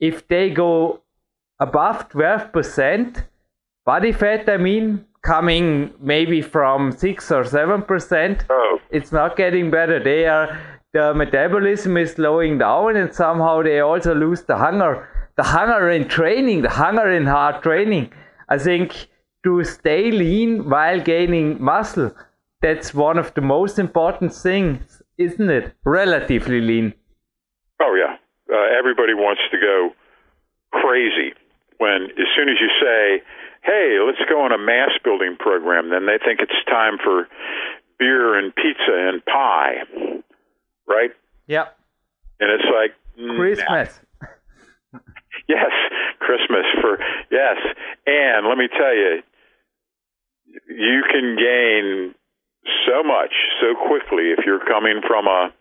[0.00, 1.02] if they go
[1.60, 3.24] above 12%
[3.84, 10.02] body fat, I mean, coming maybe from 6 or 7%, Oh, it's not getting better.
[10.02, 10.58] They are
[10.96, 14.92] the metabolism is slowing down, and somehow they also lose the hunger.
[15.36, 18.12] The hunger in training, the hunger in hard training.
[18.48, 19.08] I think
[19.44, 22.12] to stay lean while gaining muscle,
[22.62, 25.74] that's one of the most important things, isn't it?
[25.84, 26.94] Relatively lean.
[27.82, 28.14] oh yeah.
[28.56, 29.90] Uh, everybody wants to go
[30.70, 31.34] crazy
[31.78, 33.22] when, as soon as you say,
[33.70, 37.28] "Hey, let's go on a mass building program," then they think it's time for
[37.98, 39.74] beer and pizza and pie,
[40.88, 41.10] right?
[41.46, 41.76] Yep.
[42.40, 44.00] And it's like mm, Christmas.
[45.48, 45.70] Yes,
[46.18, 46.98] Christmas for
[47.30, 47.56] yes.
[48.06, 49.22] And let me tell you,
[50.68, 52.14] you can gain
[52.86, 55.52] so much so quickly if you're coming from a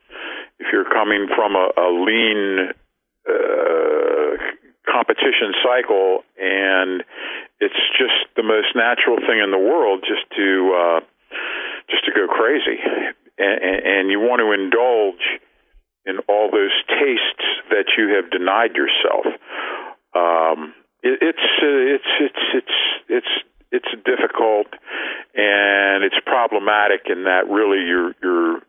[0.59, 2.69] if you're coming from a, a lean
[3.29, 4.37] uh,
[4.89, 7.03] competition cycle, and
[7.59, 10.99] it's just the most natural thing in the world just to uh,
[11.89, 12.79] just to go crazy,
[13.37, 15.23] and, and you want to indulge
[16.05, 19.25] in all those tastes that you have denied yourself.
[20.15, 22.77] Um, it, it's uh, it's it's it's
[23.09, 23.33] it's
[23.71, 24.67] it's difficult
[25.35, 28.61] and it's problematic in that really you're you're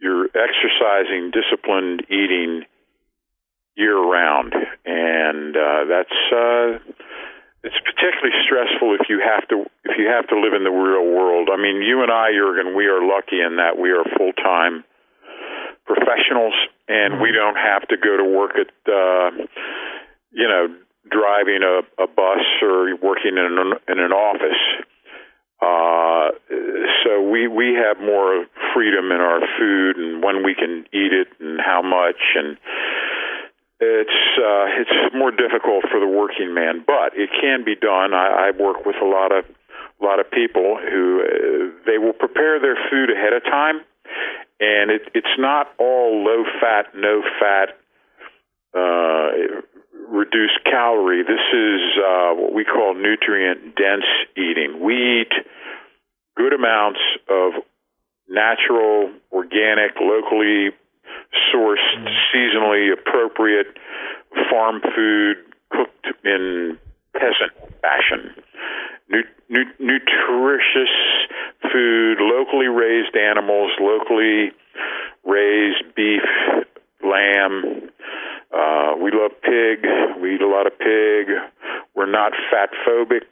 [0.00, 2.62] you're exercising disciplined eating
[3.74, 6.78] year round, and uh, that's uh,
[7.68, 11.04] it's particularly stressful if you have to if you have to live in the real
[11.04, 11.52] world.
[11.52, 14.84] I mean, you and I, Jurgen, we are lucky in that we are full time
[15.84, 16.56] professionals,
[16.88, 19.30] and we don't have to go to work at uh,
[20.32, 20.72] you know
[21.12, 24.62] driving a, a bus or working in an, in an office.
[25.60, 26.32] Uh,
[27.04, 31.28] so we we have more freedom in our food and when we can eat it
[31.40, 32.56] and how much and
[33.80, 38.12] it's uh, it's more difficult for the working man, but it can be done.
[38.12, 39.44] I, I work with a lot of
[40.00, 43.80] a lot of people who uh, they will prepare their food ahead of time,
[44.60, 47.78] and it, it's not all low fat, no fat,
[48.74, 49.62] uh,
[50.08, 51.22] reduced calorie.
[51.22, 54.80] This is uh, what we call nutrient dense eating.
[54.82, 55.32] We eat
[56.36, 57.52] good amounts of
[58.28, 60.70] natural, organic, locally
[61.52, 63.76] sourced, seasonally appropriate
[64.50, 65.36] farm food
[65.70, 66.78] cooked in
[67.14, 68.34] peasant fashion.
[69.08, 70.94] Nu- nu- nutritious
[71.72, 74.52] food, locally raised animals, locally
[75.24, 76.22] raised beef,
[77.04, 77.90] lamb.
[78.52, 79.84] Uh, we love pig.
[80.20, 81.28] We eat a lot of pig.
[81.94, 83.26] We're not fat phobic.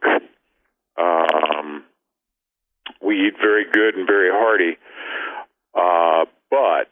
[0.99, 1.85] Um,
[3.03, 4.79] we eat very good and very hearty.
[5.75, 6.91] Uh, but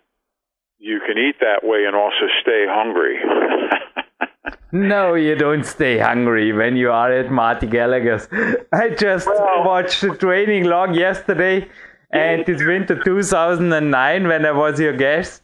[0.79, 3.17] you can eat that way and also stay hungry.
[4.73, 8.27] No, you don't stay hungry when you are at Marty Gallagher's.
[8.73, 11.69] I just Well- watched the training log yesterday
[12.11, 15.43] and this winter 2009 when I was your guest.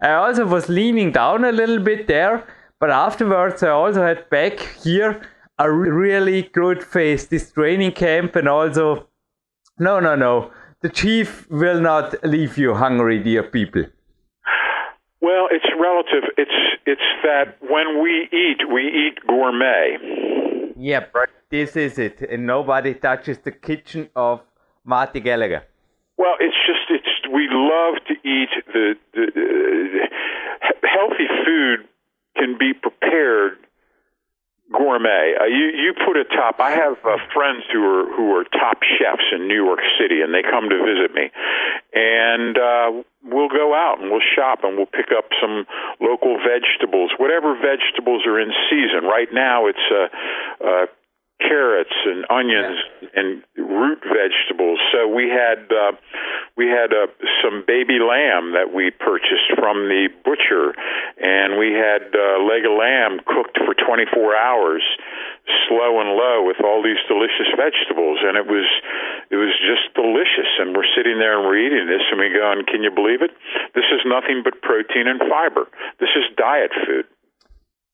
[0.00, 2.44] I also was leaning down a little bit there,
[2.80, 5.22] but afterwards I also had back here
[5.60, 9.06] a really good face this training camp and also
[9.78, 13.84] no no no the chief will not leave you hungry dear people
[15.22, 16.24] well, it's relative.
[16.36, 19.96] It's it's that when we eat, we eat gourmet.
[20.76, 21.14] Yep,
[21.48, 22.20] this is it.
[22.22, 24.42] And nobody touches the kitchen of
[24.84, 25.62] Marty Gallagher.
[26.18, 29.22] Well, it's just it's we love to eat the, the
[30.62, 31.88] uh, healthy food
[32.36, 33.58] can be prepared
[34.72, 35.34] gourmet.
[35.38, 36.58] Uh, you you put a top.
[36.58, 40.32] I have uh, friends who are who are top chefs in New York City, and
[40.34, 41.30] they come to visit me,
[41.92, 45.66] and uh, we'll go out and we'll shop and we'll pick up some
[46.00, 49.04] local vegetables, whatever vegetables are in season.
[49.04, 50.08] Right now, it's uh,
[50.64, 50.86] uh,
[51.42, 52.78] carrots and onions
[53.14, 54.78] and root vegetables.
[54.92, 55.92] So we had uh,
[56.56, 57.10] we had uh,
[57.42, 60.74] some baby lamb that we purchased from the butcher,
[61.18, 64.84] and we had uh, leg of lamb cooked for 24 hours,
[65.68, 68.68] slow and low, with all these delicious vegetables, and it was
[69.30, 70.50] it was just delicious.
[70.60, 73.22] And we're sitting there and we're eating this, and we go, and can you believe
[73.22, 73.32] it?
[73.74, 75.66] This is nothing but protein and fiber.
[75.98, 77.06] This is diet food.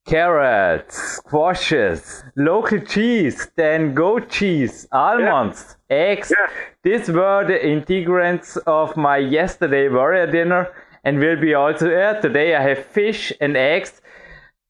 [0.09, 6.33] Carrots, squashes, local cheese, then goat cheese, almonds, eggs.
[6.35, 6.49] Yeah.
[6.83, 10.73] These were the ingredients of my yesterday warrior dinner
[11.05, 12.19] and will be also here.
[12.23, 14.01] Today I have fish and eggs.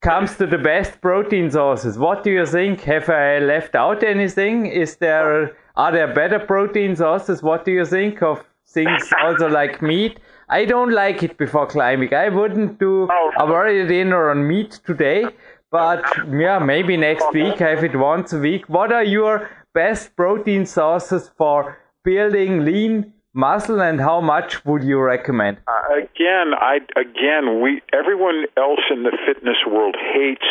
[0.00, 2.80] comes to the best protein sources, what do you think?
[2.82, 4.66] Have I left out anything?
[4.66, 7.42] Is there are there better protein sources?
[7.42, 10.18] What do you think of things also like meat?
[10.50, 12.14] I don't like it before climbing.
[12.14, 13.32] I wouldn't do Oh.
[13.38, 15.26] a very dinner on meat today,
[15.70, 17.58] but yeah, maybe next week.
[17.58, 18.68] Have it once a week.
[18.68, 24.98] What are your best protein sources for building lean muscle, and how much would you
[25.00, 25.58] recommend?
[25.66, 30.46] Uh, again, I again we everyone else in the fitness world hates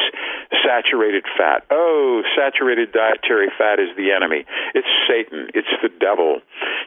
[0.64, 1.66] saturated fat.
[1.72, 4.46] Oh, saturated dietary fat is the enemy.
[4.74, 5.50] It's Satan.
[5.54, 6.40] It's the devil.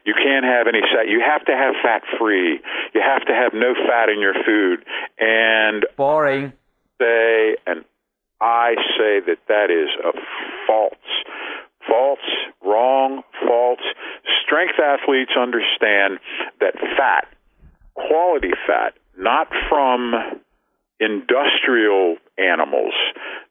[0.05, 1.09] You can't have any fat.
[1.09, 2.61] You have to have fat free.
[2.95, 4.85] You have to have no fat in your food.
[5.19, 6.53] And Boring.
[7.01, 7.85] say, and
[8.41, 10.13] I say that that is a
[10.67, 10.95] false.
[11.87, 12.19] False,
[12.65, 13.81] wrong, false.
[14.45, 16.19] Strength athletes understand
[16.61, 17.27] that fat,
[17.95, 20.15] quality fat, not from
[21.01, 22.93] industrial animals,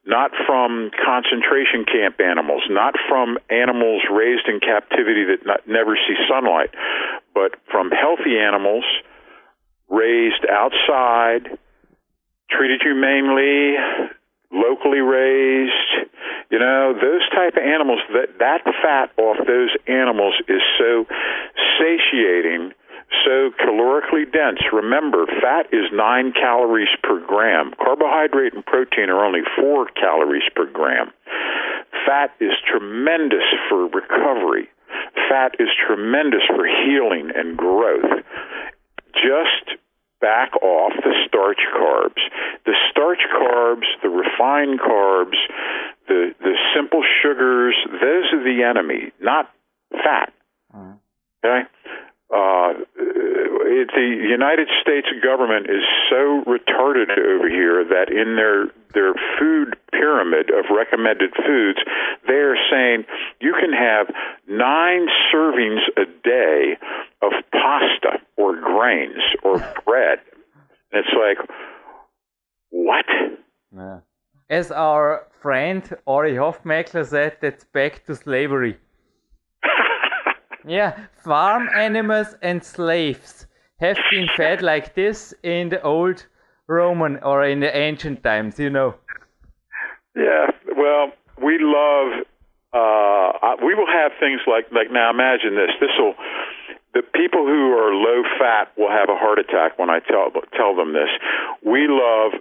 [0.06, 6.16] not from concentration camp animals, not from animals raised in captivity that not, never see
[6.30, 6.70] sunlight,
[7.34, 8.86] but from healthy animals
[9.90, 11.58] raised outside,
[12.52, 13.76] treated humanely,
[14.52, 16.10] locally raised.
[16.50, 21.06] You know, those type of animals that that fat off those animals is so
[21.78, 22.74] satiating,
[23.26, 24.60] so calorically dense.
[24.74, 27.74] Remember, fat is 9 calories per gram.
[27.78, 31.12] Carbohydrate and protein are only 4 calories per gram.
[32.06, 34.70] Fat is tremendous for recovery.
[35.30, 38.26] Fat is tremendous for healing and growth.
[39.14, 39.78] Just
[40.22, 42.22] back off the starch carbs.
[43.50, 45.38] Carbs, the refined carbs,
[46.08, 49.50] the the simple sugars, those are the enemy, not
[49.92, 50.34] fat.
[51.44, 51.68] Okay?
[52.32, 59.14] Uh, it, the United States government is so retarded over here that in their their
[59.40, 61.80] food pyramid of recommended foods,
[62.28, 63.06] they are saying
[63.42, 64.08] you can have
[64.48, 66.78] nine servings a day
[67.22, 70.20] of pasta or grains or bread.
[70.92, 71.48] And it's like,
[72.70, 73.06] what?
[73.76, 74.00] Yeah.
[74.60, 78.78] As our friend Ori Hofmekler said, that's back to slavery.
[80.68, 83.48] yeah, farm animals and slaves
[83.80, 86.26] have been fed like this in the old
[86.68, 88.96] Roman or in the ancient times, you know.
[90.18, 92.26] Yeah, well, we love.
[92.74, 95.10] Uh, we will have things like like now.
[95.10, 95.72] Imagine this.
[95.80, 96.16] This will.
[96.94, 100.76] The people who are low fat will have a heart attack when I tell tell
[100.76, 101.10] them this.
[101.64, 102.34] We love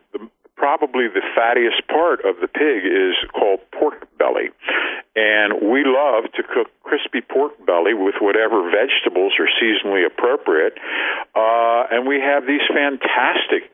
[0.69, 4.53] probably the fattiest part of the pig is called pork belly,
[5.17, 10.77] and we love to cook crispy pork belly with whatever vegetables are seasonally appropriate,
[11.35, 13.65] uh, and we have these fantastic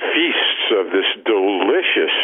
[0.00, 2.16] feasts of this delicious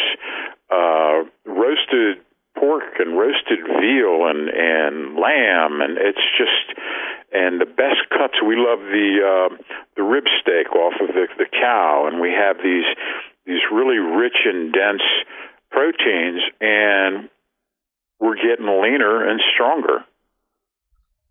[0.72, 2.24] uh, roasted
[2.56, 6.72] pork and roasted veal and and lamb, and it's just
[7.32, 8.40] and the best cuts.
[8.40, 9.56] We love the uh,
[9.96, 12.88] the rib steak off of the the cow, and we have these
[13.50, 15.02] these really rich and dense
[15.72, 17.28] proteins, and
[18.20, 20.04] we're getting leaner and stronger.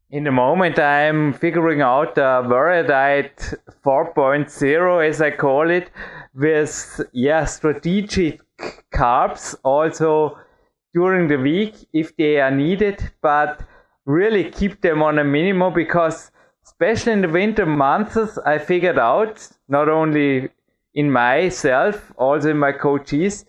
[0.10, 3.54] In the moment, I'm figuring out the Diet
[3.86, 5.92] 4.0, as I call it,
[6.34, 8.42] with yeah strategic
[8.94, 10.38] carbs also
[10.94, 13.62] during the week if they are needed, but
[14.06, 16.32] really keep them on a minimum because
[16.66, 20.50] especially in the winter months, I figured out not only
[20.93, 23.45] in myself, also in my coaches,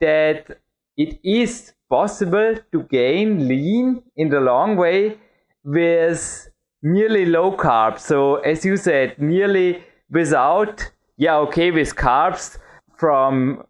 [0.00, 0.58] that
[0.96, 5.18] it is possible to gain lean in the long way
[5.64, 6.48] with
[6.82, 8.00] nearly low carbs.
[8.00, 12.58] So as you said, nearly without, yeah, okay, with carbs
[12.96, 13.64] from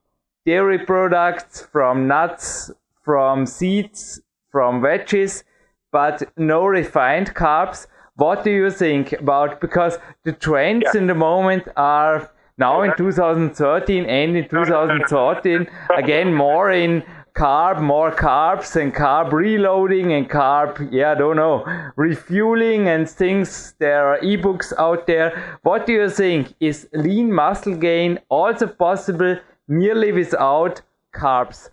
[0.46, 2.70] dairy products, from nuts,
[3.02, 5.44] from seeds, from veggies,
[5.92, 7.86] but no refined carbs.
[8.16, 9.60] What do you think about?
[9.60, 11.00] Because the trends Yeah.
[11.00, 17.02] in the moment are now in 2013 and in 2014 again more in
[17.34, 21.64] carb, more carbs and carb reloading and carb, yeah, I don't know,
[21.96, 23.74] refueling and things.
[23.78, 25.58] There are ebooks out there.
[25.62, 26.54] What do you think?
[26.60, 29.36] Is lean muscle gain also possible
[29.66, 31.70] nearly without carbs?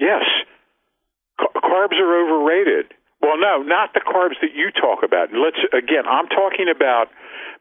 [0.00, 0.24] Yes.
[1.40, 2.94] C- carbs are overrated.
[3.20, 5.28] Well, no, not the carbs that you talk about.
[5.32, 7.08] Let's again, I'm talking about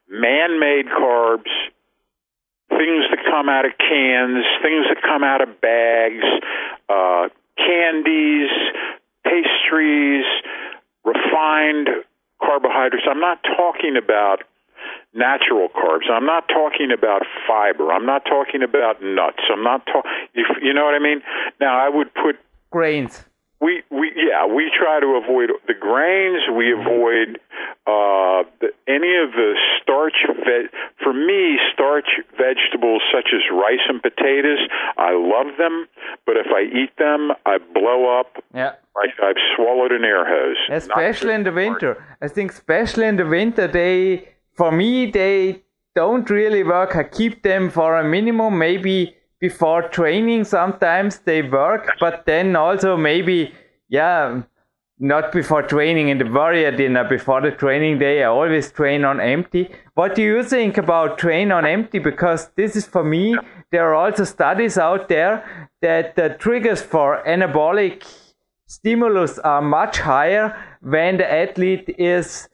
[0.09, 1.51] man-made carbs,
[2.77, 6.25] things that come out of cans, things that come out of bags,
[6.89, 8.49] uh, candies,
[9.23, 10.25] pastries,
[11.03, 11.89] refined
[12.41, 13.05] carbohydrates.
[13.09, 14.43] I'm not talking about
[15.13, 16.09] natural carbs.
[16.11, 17.91] I'm not talking about fiber.
[17.91, 19.43] I'm not talking about nuts.
[19.51, 20.11] I'm not talking.
[20.61, 21.21] You know what I mean?
[21.59, 22.37] Now I would put
[22.71, 23.25] grains.
[23.63, 26.41] We we yeah we try to avoid the grains.
[26.55, 27.39] We avoid
[27.87, 30.19] uh, the, any of the starch.
[30.45, 30.69] Ve-
[31.01, 34.61] for me, starch vegetables such as rice and potatoes.
[34.97, 35.87] I love them,
[36.25, 38.43] but if I eat them, I blow up.
[38.53, 38.73] Yeah.
[38.95, 40.57] Like I've swallowed an air hose.
[40.69, 41.91] Especially in the winter.
[42.21, 45.63] I think especially in the winter, they for me they
[45.95, 46.95] don't really work.
[46.95, 52.95] I keep them for a minimum, maybe before training sometimes they work, but then also
[52.95, 53.53] maybe,
[53.89, 54.41] yeah,
[54.99, 59.19] not before training in the warrior dinner, before the training day, I always train on
[59.19, 59.69] empty.
[59.95, 61.99] What do you think about train on empty?
[61.99, 63.35] Because this is for me,
[63.69, 65.43] there are also studies out there
[65.81, 68.07] that the triggers for anabolic
[68.67, 72.47] stimulus are much higher when the athlete is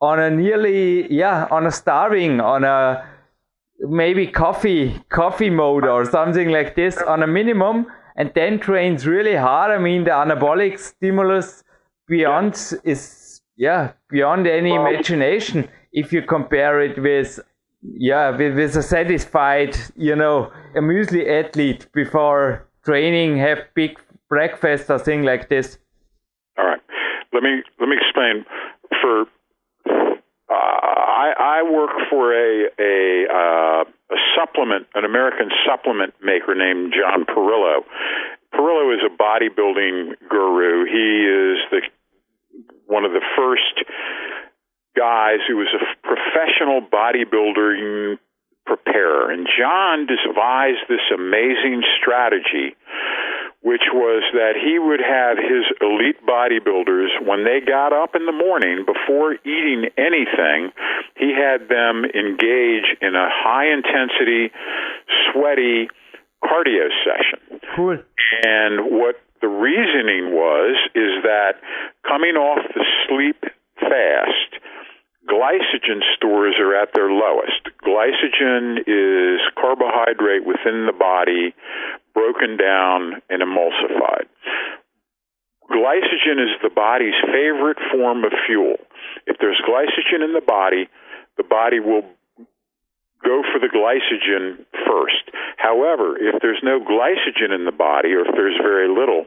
[0.00, 3.04] on a nearly, yeah, on a starving, on a
[3.80, 9.36] maybe coffee coffee mode or something like this on a minimum and then trains really
[9.36, 9.70] hard.
[9.70, 11.64] I mean the anabolic stimulus
[12.06, 12.92] beyond yeah.
[12.92, 17.40] is yeah beyond any well, imagination if you compare it with
[17.82, 23.98] yeah with, with a satisfied you know a muesli athlete before training have big
[24.30, 25.78] breakfast or thing like this.
[26.56, 26.80] All right.
[27.32, 28.44] Let me let me explain.
[29.02, 29.26] For
[30.50, 36.92] uh, I, I work for a a, uh, a supplement, an American supplement maker named
[36.92, 37.84] John Parrillo.
[38.52, 40.84] Parrillo is a bodybuilding guru.
[40.86, 41.82] He is the
[42.86, 43.86] one of the first
[44.96, 48.18] guys who was a professional bodybuilding
[48.66, 52.74] preparer, and John devised this amazing strategy
[53.62, 58.32] which was that he would have his elite bodybuilders, when they got up in the
[58.32, 60.72] morning, before eating anything,
[61.16, 64.50] he had them engage in a high intensity,
[65.28, 65.88] sweaty
[66.42, 67.60] cardio session.
[67.76, 67.98] Cool.
[68.42, 71.60] And what the reasoning was is that
[72.08, 73.44] coming off the sleep
[73.76, 74.59] fast,
[75.30, 77.70] glycogen stores are at their lowest.
[77.86, 81.54] Glycogen is carbohydrate within the body
[82.12, 84.26] broken down and emulsified.
[85.70, 88.74] Glycogen is the body's favorite form of fuel.
[89.26, 90.88] If there's glycogen in the body,
[91.36, 92.02] the body will
[93.22, 95.30] go for the glycogen first.
[95.56, 99.26] However, if there's no glycogen in the body or if there's very little,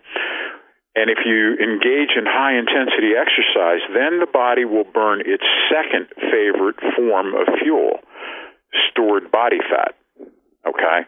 [0.96, 6.06] and if you engage in high intensity exercise, then the body will burn its second
[6.30, 7.98] favorite form of fuel,
[8.90, 9.98] stored body fat.
[10.68, 11.00] Okay?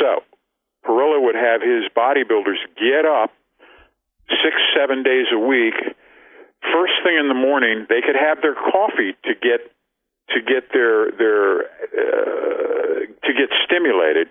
[0.00, 0.22] So,
[0.84, 3.30] Parrillo would have his bodybuilders get up
[4.42, 5.74] six, seven days a week.
[6.72, 9.70] First thing in the morning, they could have their coffee to get
[10.30, 14.28] to get their their uh, to get stimulated,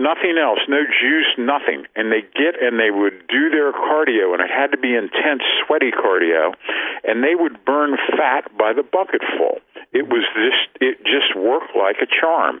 [0.00, 1.86] nothing else, no juice, nothing.
[1.94, 5.44] And they get and they would do their cardio, and it had to be intense,
[5.66, 6.56] sweaty cardio,
[7.04, 9.60] and they would burn fat by the bucketful.
[9.92, 12.60] It was just it just worked like a charm.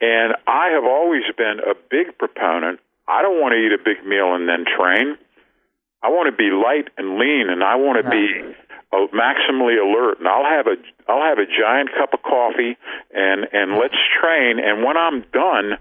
[0.00, 2.80] And I have always been a big proponent.
[3.06, 5.16] I don't want to eat a big meal and then train.
[6.02, 8.56] I want to be light and lean, and I want to be
[9.12, 10.18] maximally alert.
[10.18, 10.76] And I'll have a
[11.08, 12.76] I'll have a giant cup of coffee,
[13.12, 14.58] and and let's train.
[14.58, 15.78] And when I'm done,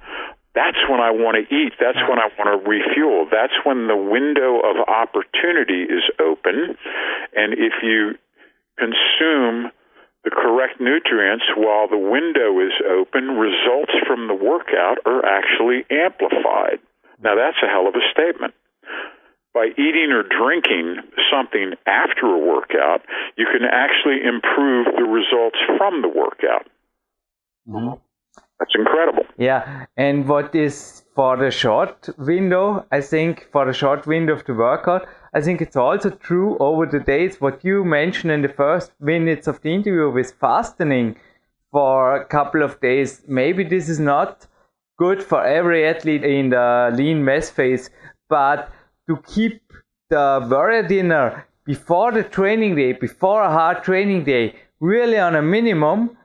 [0.55, 1.73] that's when I want to eat.
[1.79, 3.27] That's when I want to refuel.
[3.29, 6.75] That's when the window of opportunity is open.
[7.35, 8.17] And if you
[8.77, 9.69] consume
[10.23, 16.81] the correct nutrients while the window is open, results from the workout are actually amplified.
[17.21, 18.53] Now, that's a hell of a statement.
[19.53, 20.97] By eating or drinking
[21.29, 23.01] something after a workout,
[23.37, 26.65] you can actually improve the results from the workout.
[27.67, 28.01] Mm-hmm.
[28.59, 29.23] That's incredible.
[29.37, 34.43] Yeah, and what is for the short window, I think for the short window of
[34.45, 38.49] the workout, I think it's also true over the days what you mentioned in the
[38.49, 41.15] first minutes of the interview with fastening
[41.71, 43.21] for a couple of days.
[43.27, 44.47] Maybe this is not
[44.97, 47.89] good for every athlete in the lean mass phase,
[48.27, 48.69] but
[49.07, 49.61] to keep
[50.09, 55.41] the warrior dinner before the training day, before a hard training day, really on a
[55.41, 56.17] minimum,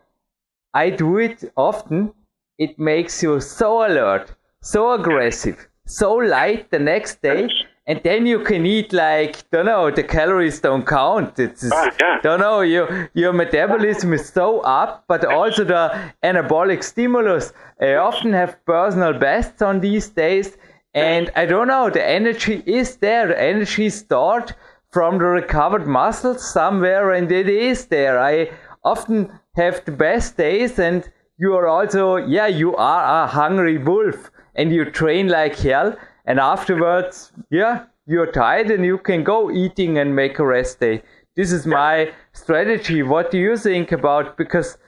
[0.72, 2.12] I do it often.
[2.58, 7.48] It makes you so alert, so aggressive, so light the next day
[7.86, 11.38] and then you can eat like don't know the calories don't count.
[11.38, 12.20] It's oh, yeah.
[12.22, 18.32] don't know your your metabolism is so up but also the anabolic stimulus i often
[18.32, 20.56] have personal bests on these days.
[20.94, 24.54] And i don't know the energy is there the energy is stored
[24.90, 28.18] from the recovered muscles somewhere and it is there.
[28.18, 28.52] I
[28.84, 34.30] often have the best days and you are also, yeah, you are a hungry wolf
[34.54, 35.96] and you train like hell.
[36.26, 41.02] And afterwards, yeah, you're tired and you can go eating and make a rest day.
[41.36, 43.02] This is my strategy.
[43.02, 44.36] What do you think about?
[44.36, 44.78] Because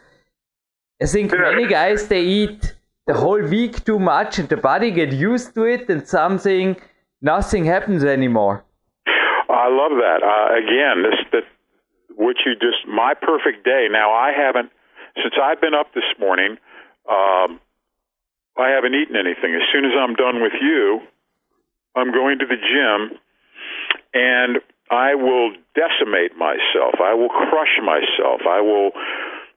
[1.03, 2.75] I think many guys they eat
[3.07, 6.77] the whole week too much and the body get used to it and something
[7.21, 8.65] nothing happens anymore.
[9.49, 10.21] I love that.
[10.23, 11.43] Uh, again, this that
[12.15, 13.89] what you just my perfect day.
[13.91, 14.71] Now I haven't
[15.23, 16.59] since I've been up this morning.
[17.09, 17.61] Um,
[18.57, 19.55] I haven't eaten anything.
[19.55, 21.01] As soon as I'm done with you,
[21.95, 23.19] I'm going to the gym,
[24.15, 24.59] and
[24.91, 27.01] I will decimate myself.
[27.03, 28.43] I will crush myself.
[28.49, 28.93] I will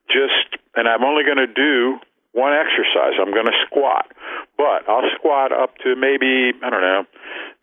[0.09, 1.99] just, and I'm only going to do
[2.33, 3.19] one exercise.
[3.19, 4.11] I'm going to squat,
[4.57, 7.03] but I'll squat up to maybe I don't know,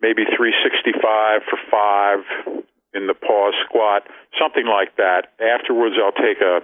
[0.01, 2.19] maybe 365 for five
[2.93, 4.03] in the pause squat,
[4.39, 5.33] something like that.
[5.39, 6.61] Afterwards, I'll take a,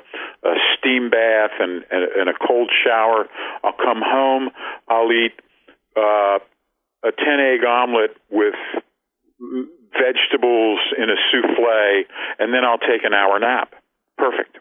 [0.47, 3.25] a steam bath and, and, and a cold shower.
[3.63, 4.49] I'll come home.
[4.87, 5.33] I'll eat
[5.95, 6.39] uh,
[7.03, 8.55] a 10 egg omelet with
[9.93, 12.03] vegetables in a souffle,
[12.39, 13.73] and then I'll take an hour nap.
[14.17, 14.57] Perfect.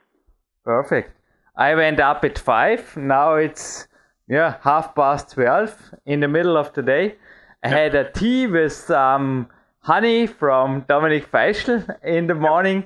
[0.64, 1.10] Perfect.
[1.56, 2.96] I went up at five.
[2.96, 3.86] Now it's
[4.28, 7.16] yeah half past twelve in the middle of the day.
[7.62, 9.48] I had a tea with some
[9.82, 12.84] honey from Dominik Feischl in the morning,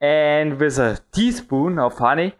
[0.00, 2.34] and with a teaspoon of honey.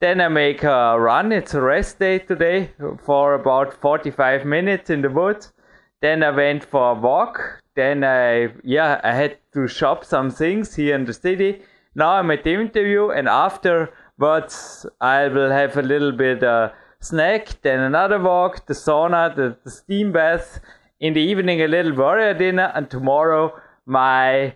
[0.00, 1.30] Then I make a run.
[1.30, 2.70] It's a rest day today
[3.04, 5.52] for about 45 minutes in the woods.
[6.00, 7.60] Then I went for a walk.
[7.76, 11.62] Then I yeah I had to shop some things here in the city.
[11.94, 17.60] Now I'm at the interview, and afterwards I will have a little bit uh, snack.
[17.60, 20.60] Then another walk, the sauna, the, the steam bath.
[21.00, 24.54] In the evening, a little warrior dinner, and tomorrow my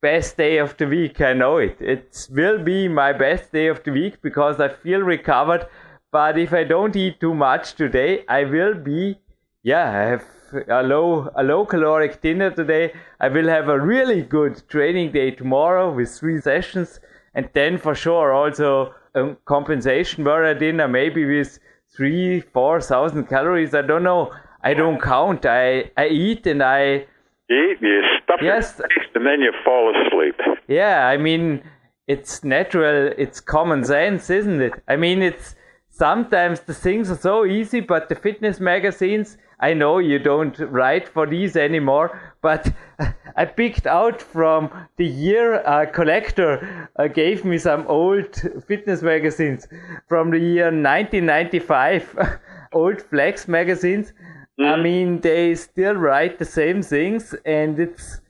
[0.00, 1.20] best day of the week.
[1.20, 1.78] I know it.
[1.80, 5.66] It will be my best day of the week because I feel recovered.
[6.12, 9.18] But if I don't eat too much today, I will be
[9.64, 10.24] yeah, I have
[10.68, 12.92] a low a low caloric dinner today.
[13.18, 17.00] I will have a really good training day tomorrow with three sessions,
[17.34, 21.58] and then for sure also a compensation warrior dinner, maybe with
[21.96, 23.74] three four thousand calories.
[23.74, 24.32] I don't know.
[24.62, 25.46] I don't count.
[25.46, 27.06] I I eat and I
[27.48, 27.78] eat.
[27.80, 30.36] You stuff yes, your face and then you fall asleep.
[30.68, 31.62] Yeah, I mean
[32.06, 33.12] it's natural.
[33.16, 34.74] It's common sense, isn't it?
[34.88, 35.56] I mean it's
[35.88, 41.06] sometimes the things are so easy, but the fitness magazines I know you don't write
[41.06, 42.72] for these anymore, but
[43.36, 48.34] I picked out from the year a collector uh, gave me some old
[48.66, 49.68] fitness magazines
[50.08, 52.38] from the year 1995,
[52.72, 54.14] old flex magazines.
[54.60, 54.72] Mm.
[54.72, 58.20] I mean, they still write the same things, and it's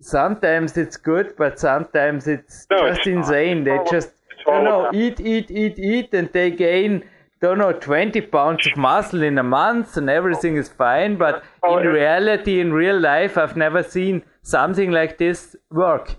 [0.00, 3.64] sometimes it's good, but sometimes it's no, just it's insane.
[3.64, 4.10] They just
[4.46, 7.04] you know eat, eat, eat, eat, and they gain
[7.40, 11.86] don't know 20 pounds of muscle in a month and everything is fine but in
[11.86, 16.16] reality in real life i've never seen something like this work.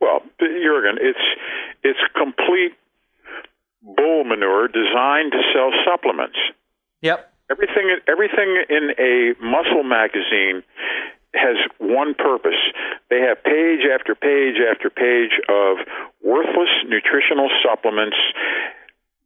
[0.00, 1.26] Well jürgen it's
[1.82, 2.74] it's complete
[3.82, 6.38] bull manure designed to sell supplements.
[7.00, 10.64] Yep everything everything in a muscle magazine
[11.34, 12.60] has one purpose.
[13.08, 15.78] They have page after page after page of
[16.24, 18.16] worthless nutritional supplements,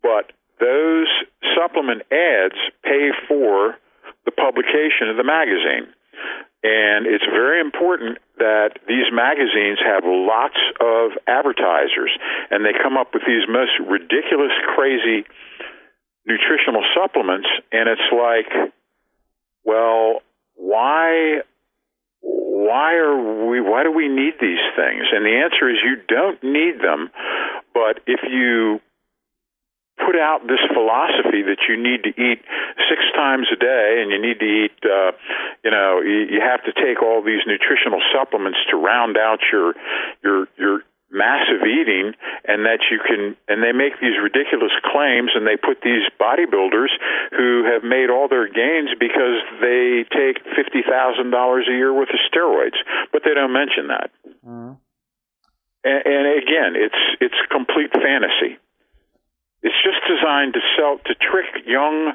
[0.03, 1.09] but those
[1.55, 3.79] supplement ads pay for
[4.25, 5.91] the publication of the magazine.
[6.63, 12.11] And it's very important that these magazines have lots of advertisers
[12.51, 15.27] and they come up with these most ridiculous, crazy
[16.27, 17.49] nutritional supplements.
[17.73, 18.73] And it's like,
[19.65, 20.21] well,
[20.57, 21.43] why
[22.23, 26.43] why are we why do we need these things and the answer is you don't
[26.43, 27.11] need them
[27.73, 28.81] but if you
[30.05, 32.43] put out this philosophy that you need to eat
[32.89, 35.13] six times a day and you need to eat uh
[35.63, 39.75] you know you, you have to take all these nutritional supplements to round out your
[40.25, 40.81] your your
[41.11, 42.13] massive eating
[42.45, 46.91] and that you can and they make these ridiculous claims and they put these bodybuilders
[47.31, 52.77] who have made all their gains because they take $50,000 a year worth of steroids
[53.13, 54.11] but they don't mention that
[54.45, 54.75] mm-hmm.
[55.85, 58.59] and, and again it's it's complete fantasy
[59.63, 62.15] it's just designed to sell to trick young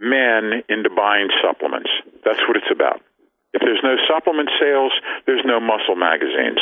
[0.00, 1.90] men into buying supplements.
[2.24, 3.00] That's what it's about.
[3.52, 4.92] If there's no supplement sales,
[5.26, 6.58] there's no muscle magazines.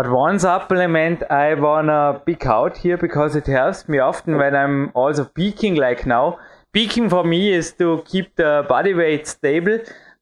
[0.00, 4.90] But one supplement I wanna pick out here because it helps me often when I'm
[4.94, 6.38] also peaking like now.
[6.72, 9.78] Peaking for me is to keep the body weight stable,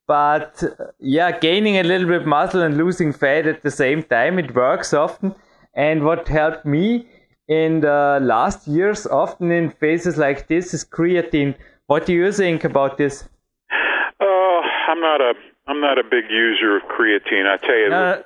[0.09, 0.65] but
[0.99, 4.41] yeah, gaining a little bit muscle and losing fat at the same time.
[4.41, 5.37] It works often.
[5.75, 7.07] And what helped me
[7.47, 11.55] in the last years, often in phases like this, is creatine.
[11.87, 13.29] What do you think about this?
[13.71, 14.61] Uh,
[14.91, 15.35] I'm not a
[15.69, 17.47] I'm not a big user of creatine.
[17.47, 18.23] I tell you, Uh,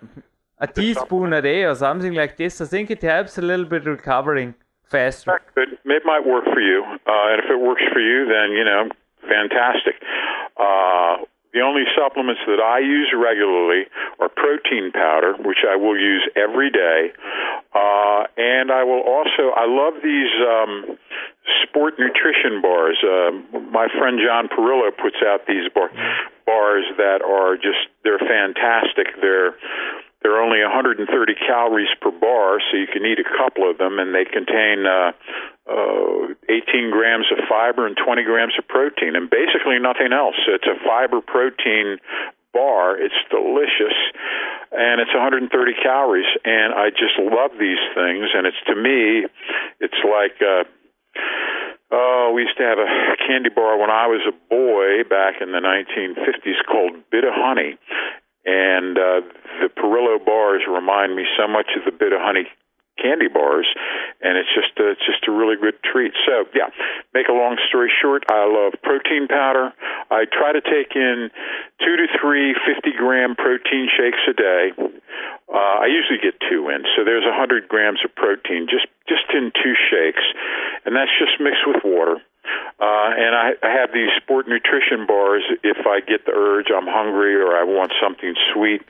[0.63, 2.61] a teaspoon a day or something like this.
[2.61, 4.55] I think it helps a little bit recovering
[4.85, 5.41] faster.
[5.55, 8.65] But it might work for you, uh, and if it works for you, then you
[8.65, 8.89] know,
[9.29, 9.97] fantastic.
[10.57, 13.85] Uh, the only supplements that I use regularly
[14.21, 17.13] are protein powder, which I will use every day,
[17.75, 19.53] uh, and I will also.
[19.53, 20.97] I love these um,
[21.63, 22.97] sport nutrition bars.
[23.03, 25.93] Uh, my friend John Parrillo puts out these bar-
[26.47, 29.21] bars that are just they're fantastic.
[29.21, 29.53] They're
[30.23, 31.07] they're only 130
[31.47, 35.13] calories per bar, so you can eat a couple of them, and they contain uh,
[35.67, 40.37] uh, 18 grams of fiber and 20 grams of protein, and basically nothing else.
[40.47, 41.99] It's a fiber protein
[42.53, 42.97] bar.
[42.97, 43.97] It's delicious,
[44.71, 45.51] and it's 130
[45.83, 48.31] calories, and I just love these things.
[48.35, 49.27] And it's to me,
[49.81, 50.39] it's like.
[50.41, 50.65] Uh,
[51.95, 52.89] Oh, we used to have a
[53.29, 57.77] candy bar when I was a boy back in the 1950s called Bit of Honey,
[58.45, 59.21] and uh,
[59.63, 62.49] the Parrillo bars remind me so much of the Bit of Honey
[63.01, 63.67] candy bars,
[64.21, 66.13] and it's just a, it's just a really good treat.
[66.27, 66.69] So yeah,
[67.15, 69.73] make a long story short, I love protein powder.
[70.11, 71.31] I try to take in
[71.81, 74.65] two to three 50 gram protein shakes a day.
[75.49, 79.53] Uh, I usually get two in, so there's 100 grams of protein just just in
[79.57, 80.25] two shakes,
[80.85, 82.21] and that's just mixed with water.
[82.83, 86.91] Uh, and I, I have these sport nutrition bars if I get the urge, I'm
[86.91, 88.83] hungry, or I want something sweet.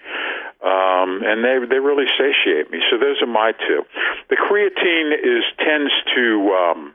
[0.64, 2.80] Um, and they they really satiate me.
[2.88, 3.84] So those are my two.
[4.30, 6.24] The creatine is tends to
[6.57, 6.95] um,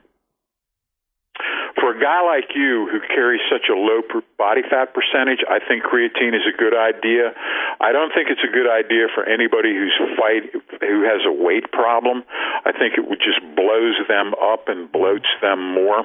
[1.78, 4.02] for a guy like you who carries such a low
[4.36, 7.30] body fat percentage, I think creatine is a good idea.
[7.78, 10.50] I don't think it's a good idea for anybody who's fight
[10.82, 12.24] who has a weight problem.
[12.66, 16.02] I think it would just blows them up and bloats them more.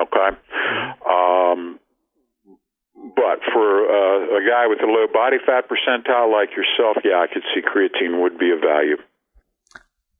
[0.00, 0.36] Okay.
[1.08, 1.78] Um,
[3.16, 7.26] but for uh, a guy with a low body fat percentile like yourself, yeah, I
[7.32, 8.96] could see creatine would be of value.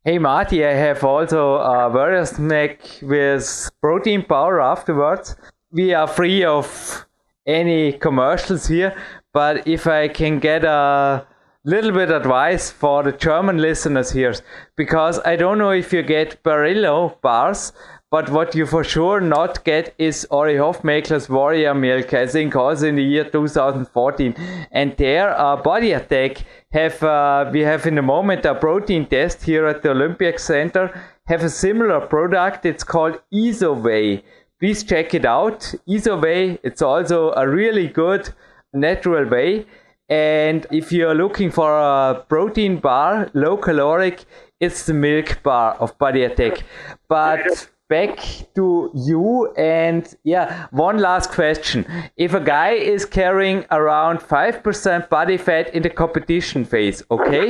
[0.04, 5.36] Hey Marty, I have also a various snack with protein powder afterwards.
[5.70, 7.06] We are free of
[7.46, 8.96] any commercials here,
[9.32, 11.24] but if I can get a
[11.64, 14.34] little bit advice for the German listeners here,
[14.74, 17.72] because I don't know if you get Parrillo bars,
[18.12, 22.86] but what you for sure not get is Ori Hofmekler's Warrior Milk, I think also
[22.86, 24.34] in the year 2014.
[24.70, 29.42] And there, uh, Body Attack have, uh, we have in the moment a protein test
[29.42, 30.92] here at the Olympic Center,
[31.26, 32.66] have a similar product.
[32.66, 34.22] It's called Isoway.
[34.60, 35.74] Please check it out.
[35.88, 38.28] Isoway, it's also a really good
[38.74, 39.64] natural whey.
[40.10, 44.26] And if you're looking for a protein bar, low caloric,
[44.60, 46.62] it's the milk bar of Body Attack.
[47.08, 48.18] But back
[48.54, 51.84] to you and yeah one last question
[52.16, 57.46] if a guy is carrying around 5% body fat in the competition phase okay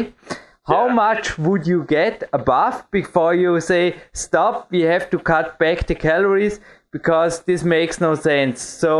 [0.72, 0.94] how Yeah.
[0.94, 5.94] much would you get above before you say stop we have to cut back the
[6.08, 6.60] calories
[6.96, 8.96] because this makes no sense so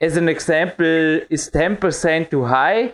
[0.00, 2.92] as an example is 10% too high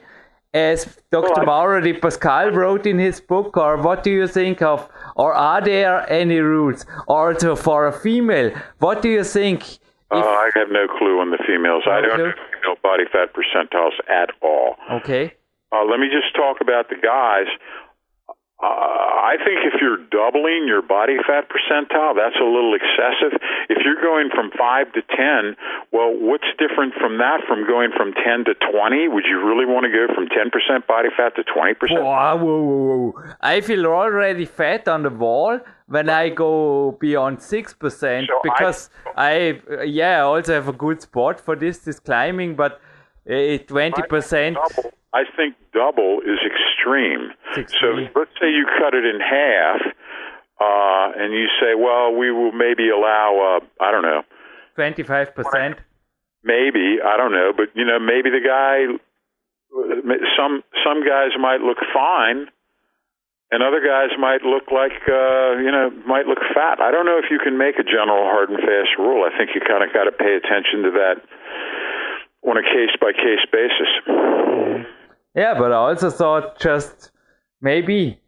[0.55, 1.43] as Dr.
[1.45, 4.89] Mauro Di Pasquale wrote in his book, or what do you think of?
[5.17, 6.87] Or are there any rules?
[7.07, 9.79] Also for a female, what do you think?
[10.11, 11.85] Uh, I have no clue on the females.
[11.87, 12.33] I don't clue?
[12.63, 14.77] know body fat percentiles at all.
[14.91, 15.35] Okay.
[15.73, 17.47] Uh, let me just talk about the guys.
[18.65, 23.37] Uh, I think if you're doubling your body fat percentile, that's a little excessive.
[23.69, 25.57] If you're going from 5 to 10,
[25.93, 29.09] well, what's different from that from going from 10 to 20?
[29.09, 31.77] Would you really want to go from 10% body fat to 20%?
[31.91, 33.35] Whoa, whoa, whoa, whoa.
[33.41, 39.61] I feel already fat on the wall when I go beyond 6% So because I,
[39.85, 42.81] yeah, I also have a good spot for this, this climbing, but
[43.29, 44.55] uh, 20%.
[44.55, 46.39] Double, I think double is
[46.85, 47.33] extreme.
[48.15, 49.81] So let's say you cut it in half,
[50.61, 54.23] uh, and you say, well, we will maybe allow, uh, I don't know,
[54.79, 55.79] 25%.
[56.43, 58.87] maybe I don't know, but you know, maybe the guy,
[60.37, 62.47] some some guys might look fine,
[63.51, 66.81] and other guys might look like uh, you know might look fat.
[66.81, 69.25] I don't know if you can make a general hard and fast rule.
[69.27, 71.17] I think you kind of got to pay attention to that
[72.43, 73.91] on a case by case basis.
[75.35, 77.11] Yeah, but I also thought just
[77.61, 78.21] maybe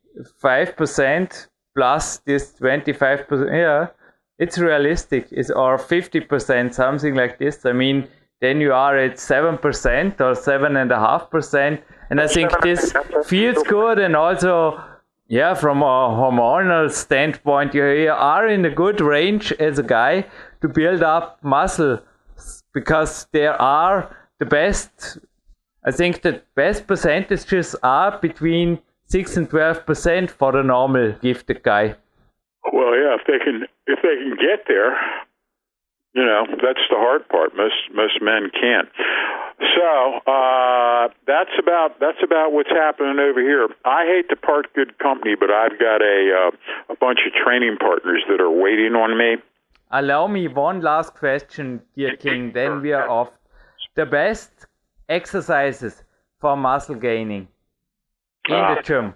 [0.43, 1.47] 5%
[1.77, 3.53] plus this 25%.
[3.53, 3.89] Yeah,
[4.39, 5.29] it's realistic.
[5.31, 7.65] It's, or 50%, something like this.
[7.65, 8.09] I mean,
[8.41, 9.61] then you are at 7%
[10.21, 11.83] or 7.5%.
[12.11, 12.93] And I think this
[13.25, 14.81] feels good and also
[15.29, 20.25] yeah, from a hormonal standpoint, you are in a good range as a guy
[20.61, 21.99] to build up muscle
[22.73, 25.19] because there are the best.
[25.87, 31.63] I think the best percentages are between six and twelve percent for the normal gifted
[31.63, 31.95] guy.
[32.73, 34.97] Well, yeah, if they can if they can get there,
[36.15, 37.57] you know, that's the hard part.
[37.57, 38.89] Most most men can't.
[39.77, 43.69] So uh, that's about that's about what's happening over here.
[43.85, 47.77] I hate to part good company, but I've got a uh, a bunch of training
[47.79, 49.37] partners that are waiting on me.
[49.93, 52.53] Allow me one last question, dear King.
[52.53, 53.31] Then we are off.
[53.95, 54.67] The best
[55.09, 56.03] exercises
[56.41, 57.49] for muscle gaining
[58.49, 59.15] in uh, the gym.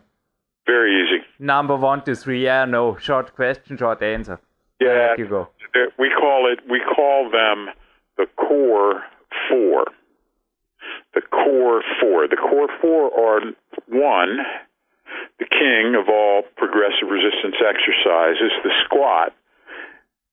[0.66, 1.24] Very easy.
[1.38, 2.44] Number one to three.
[2.44, 2.96] Yeah, no.
[2.96, 4.40] Short question, short answer.
[4.80, 5.48] Yeah, you go.
[5.98, 6.60] We call it.
[6.70, 7.68] We call them
[8.16, 9.02] the core
[9.48, 9.84] four.
[11.14, 12.28] The core four.
[12.28, 13.40] The core four are
[13.88, 14.38] one,
[15.38, 19.32] the king of all progressive resistance exercises, the squat.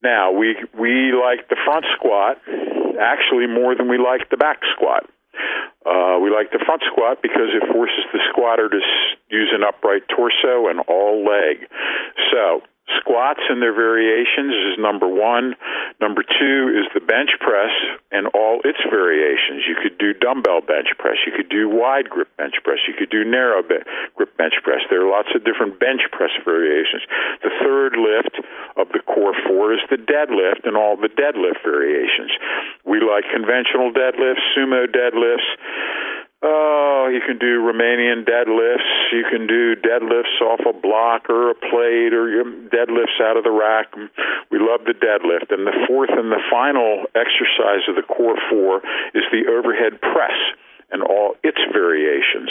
[0.03, 2.38] Now we we like the front squat
[3.01, 5.10] actually more than we like the back squat.
[5.85, 8.79] Uh, we like the front squat because it forces the squatter to
[9.29, 11.67] use an upright torso and all leg.
[12.31, 12.61] So
[12.95, 15.55] Squats and their variations is number one.
[15.99, 17.71] Number two is the bench press
[18.11, 19.67] and all its variations.
[19.67, 21.19] You could do dumbbell bench press.
[21.27, 22.79] You could do wide grip bench press.
[22.88, 24.79] You could do narrow grip bench press.
[24.89, 27.03] There are lots of different bench press variations.
[27.43, 28.39] The third lift
[28.79, 32.31] of the core four is the deadlift and all the deadlift variations.
[32.85, 35.51] We like conventional deadlifts, sumo deadlifts.
[36.43, 39.11] Oh, you can do Romanian deadlifts.
[39.11, 43.43] You can do deadlifts off a block or a plate or your deadlifts out of
[43.43, 43.88] the rack.
[44.51, 45.51] We love the deadlift.
[45.51, 48.81] And the fourth and the final exercise of the core four
[49.15, 50.38] is the overhead press
[50.91, 52.49] and all its variations.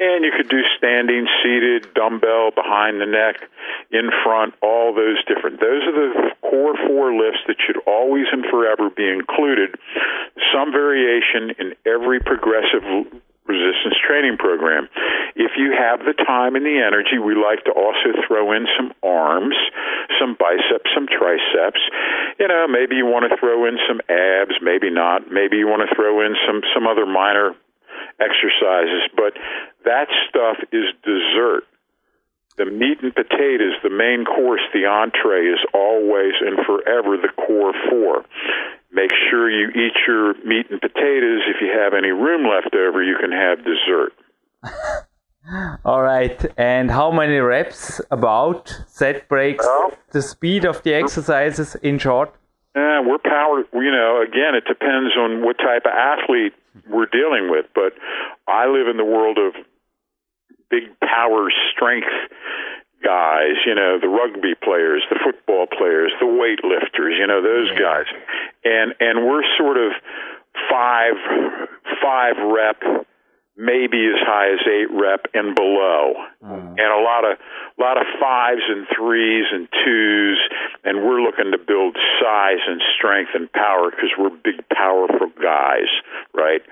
[0.00, 3.42] And you could do standing, seated, dumbbell, behind the neck,
[3.90, 5.58] in front, all those different.
[5.58, 9.74] Those are the core four lifts that should always and forever be included.
[10.54, 12.84] Some variation in every progressive
[13.48, 14.88] resistance training program.
[15.34, 18.92] If you have the time and the energy, we like to also throw in some
[19.02, 19.56] arms,
[20.20, 21.80] some biceps, some triceps.
[22.38, 25.32] You know, maybe you want to throw in some abs, maybe not.
[25.32, 27.56] Maybe you want to throw in some some other minor
[28.20, 29.34] exercises, but
[29.84, 31.64] that stuff is dessert.
[32.56, 37.72] The meat and potatoes, the main course, the entree is always and forever the core
[37.88, 38.24] four.
[38.90, 41.42] Make sure you eat your meat and potatoes.
[41.46, 44.12] If you have any room left over, you can have dessert.
[45.84, 46.44] All right.
[46.56, 49.64] And how many reps about set breaks?
[49.64, 52.34] Well, the speed of the exercises in short?
[52.74, 53.64] Yeah, we're power.
[53.72, 56.54] You know, again, it depends on what type of athlete
[56.88, 57.66] we're dealing with.
[57.74, 57.94] But
[58.46, 59.54] I live in the world of
[60.70, 62.12] big power strength
[63.02, 68.06] guys, you know, the rugby players, the football players, the weightlifters, you know, those guys.
[68.64, 69.92] And and we're sort of
[70.70, 71.14] five
[72.02, 72.82] five rep
[73.58, 76.70] maybe as high as eight rep and below, mm.
[76.78, 80.38] and a lot of a lot of fives and threes and twos,
[80.84, 85.90] and we're looking to build size and strength and power because we're big, powerful guys,
[86.32, 86.62] right?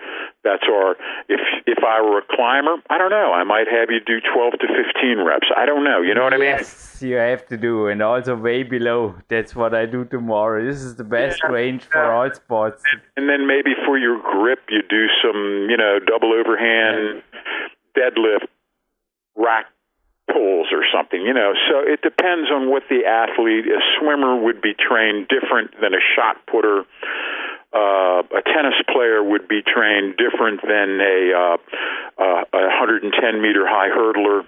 [0.46, 0.94] That's our.
[1.28, 3.32] If if I were a climber, I don't know.
[3.34, 5.48] I might have you do twelve to fifteen reps.
[5.56, 6.00] I don't know.
[6.00, 6.54] You know what I mean?
[6.54, 9.16] Yes, you have to do, and also way below.
[9.28, 10.64] That's what I do tomorrow.
[10.64, 12.82] This is the best yeah, range for all sports.
[12.92, 17.22] And, and then maybe for your grip, you do some, you know, double overhand
[17.98, 18.46] deadlift
[19.34, 19.66] rack
[20.30, 21.54] pulls or something, you know.
[21.68, 23.66] So it depends on what the athlete.
[23.66, 26.84] A swimmer would be trained different than a shot putter
[27.74, 31.56] uh, a tennis player would be trained different than a, uh,
[32.18, 33.12] uh, a 110
[33.42, 34.46] meter high hurdler.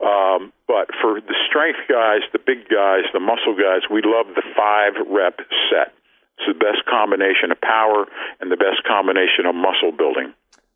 [0.00, 4.42] Um, but for the strength guys, the big guys, the muscle guys, we love the
[4.56, 5.38] five rep
[5.70, 5.92] set.
[6.38, 8.06] It's the best combination of power
[8.40, 10.34] and the best combination of muscle building.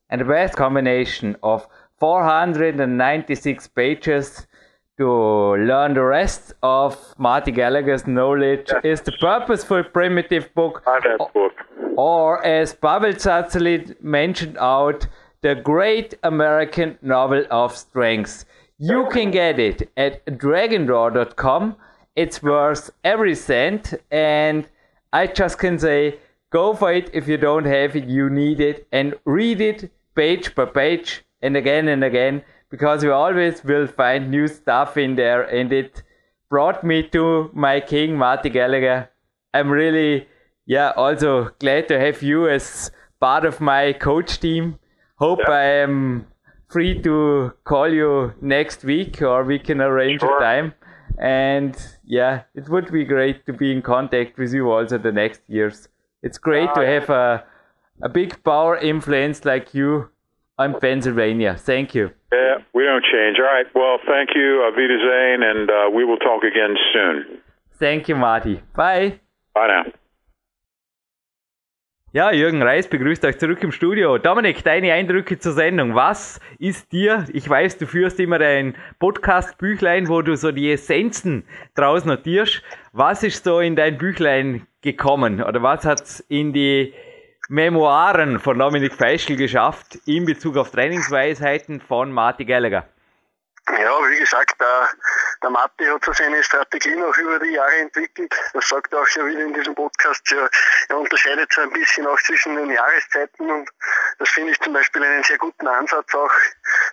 [0.09, 1.67] And the best combination of
[1.99, 4.47] 496 pages
[5.01, 10.83] to learn the rest of Marty Gallagher's knowledge is the Purposeful Primitive book.
[11.33, 11.53] book.
[11.97, 15.07] Or as Pavel Tsatsouline mentioned out,
[15.41, 18.45] the Great American Novel of Strength.
[18.77, 21.77] You can get it at dragondoor.com.
[22.15, 24.69] It's worth every cent, and
[25.15, 26.19] I just can say
[26.51, 30.55] go for it if you don't have it, you need it, and read it page
[30.55, 35.43] by page and again and again because you always will find new stuff in there
[35.43, 36.03] and it
[36.49, 39.11] brought me to my king Marty Gallagher.
[39.53, 40.29] I'm really
[40.67, 42.91] yeah also glad to have you as
[43.21, 44.79] part of my coach team.
[45.17, 45.55] Hope yeah.
[45.55, 46.27] I am
[46.69, 50.37] free to call you next week or we can arrange sure.
[50.37, 50.75] a time.
[51.19, 55.43] And yeah, it would be great to be in contact with you also the next
[55.49, 55.89] years.
[56.23, 57.45] It's great to ah, have a,
[58.03, 60.09] a big power influence like you
[60.61, 61.57] on Pennsylvania.
[61.57, 62.11] Thank you.
[62.33, 63.39] Yeah, we don't change.
[63.39, 63.67] All right.
[63.75, 67.41] Well, thank you, uh, Vita Zane, and uh, we will talk again soon.
[67.79, 68.63] Thank you, Marty.
[68.77, 69.21] Bye.
[69.55, 69.85] Bye now.
[72.13, 74.19] Ja, Jürgen Reis begrüßt euch zurück im Studio.
[74.19, 75.95] Dominik, deine Eindrücke zur Sendung.
[75.95, 81.45] Was ist dir, ich weiß, du führst immer ein Podcast-Büchlein, wo du so die Essenzen
[81.77, 82.65] draus notierst.
[82.93, 85.41] Was ist so in dein Büchlein gekommen?
[85.41, 86.93] Oder was hat's in die
[87.53, 92.87] Memoiren von Dominik Feischl geschafft in Bezug auf Trainingsweisheiten von Marty Gallagher?
[93.69, 94.89] Ja, wie gesagt, der,
[95.43, 98.35] der Matti hat so seine Strategie noch über die Jahre entwickelt.
[98.53, 100.35] Das sagt er auch schon wieder in diesem Podcast.
[100.89, 103.71] Er unterscheidet so ein bisschen auch zwischen den Jahreszeiten und
[104.19, 106.33] das finde ich zum Beispiel einen sehr guten Ansatz auch,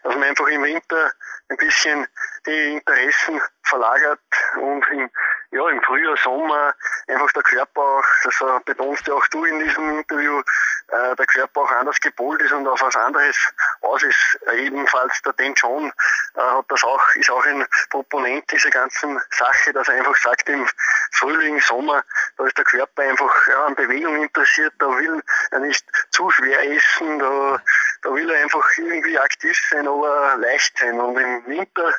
[0.03, 1.11] dass man einfach im Winter
[1.49, 2.07] ein bisschen
[2.45, 4.20] die Interessen verlagert
[4.61, 5.09] und im,
[5.51, 6.74] ja, im Frühjahr, Sommer
[7.07, 10.41] einfach der Körper auch, das betonst ja auch du in diesem Interview,
[10.89, 13.35] äh, der Körper auch anders gepolt ist und auf was anderes
[13.81, 14.39] aus ist.
[14.53, 15.91] Ebenfalls der Dan John
[16.35, 20.47] äh, hat das auch, ist auch ein Proponent dieser ganzen Sache, dass er einfach sagt,
[20.49, 20.67] im
[21.11, 22.03] Frühling, Sommer,
[22.38, 25.21] da ist der Körper einfach ja, an Bewegung interessiert, da will
[25.51, 27.61] er nicht zu schwer essen, da,
[28.03, 30.99] da will er einfach irgendwie aktiv sein, aber leicht sein.
[30.99, 31.93] Und im Winter,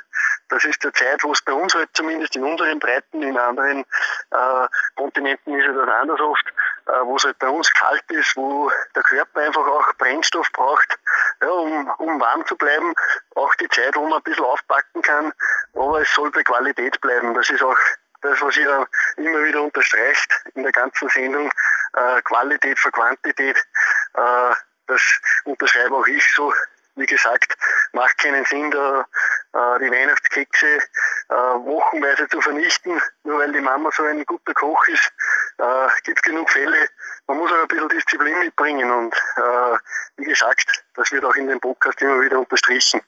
[0.49, 3.84] das ist der Zeit, wo es bei uns halt zumindest in unseren Breiten, in anderen
[4.30, 6.46] äh, Kontinenten ist ja das anders oft,
[6.86, 10.99] äh, wo es halt bei uns kalt ist, wo der Körper einfach auch Brennstoff braucht,
[11.42, 12.94] ja, um, um warm zu bleiben.
[13.34, 15.32] Auch die Zeit, wo man ein bisschen aufpacken kann,
[15.74, 17.34] aber es soll bei Qualität bleiben.
[17.34, 17.78] Das ist auch
[18.22, 18.86] das, was ihr
[19.16, 21.51] immer wieder unterstreicht in der ganzen Sendung,
[21.94, 23.57] äh, Qualität für Quantität.
[24.14, 24.55] Äh,
[24.86, 25.03] das
[25.44, 26.53] unterschreibe auch ich so.
[26.96, 27.57] Wie gesagt,
[27.92, 29.07] macht keinen Sinn, da
[29.55, 35.12] die Weihnachtskekse äh, wochenweise zu vernichten, nur weil die Mama so ein guter Koch ist.
[35.59, 36.88] Äh, gibt genug Fälle.
[37.26, 39.76] Man muss auch ein bisschen Disziplin mitbringen und äh,
[40.16, 43.01] wie gesagt, das wird auch in dem Podcast immer wieder unterstrichen.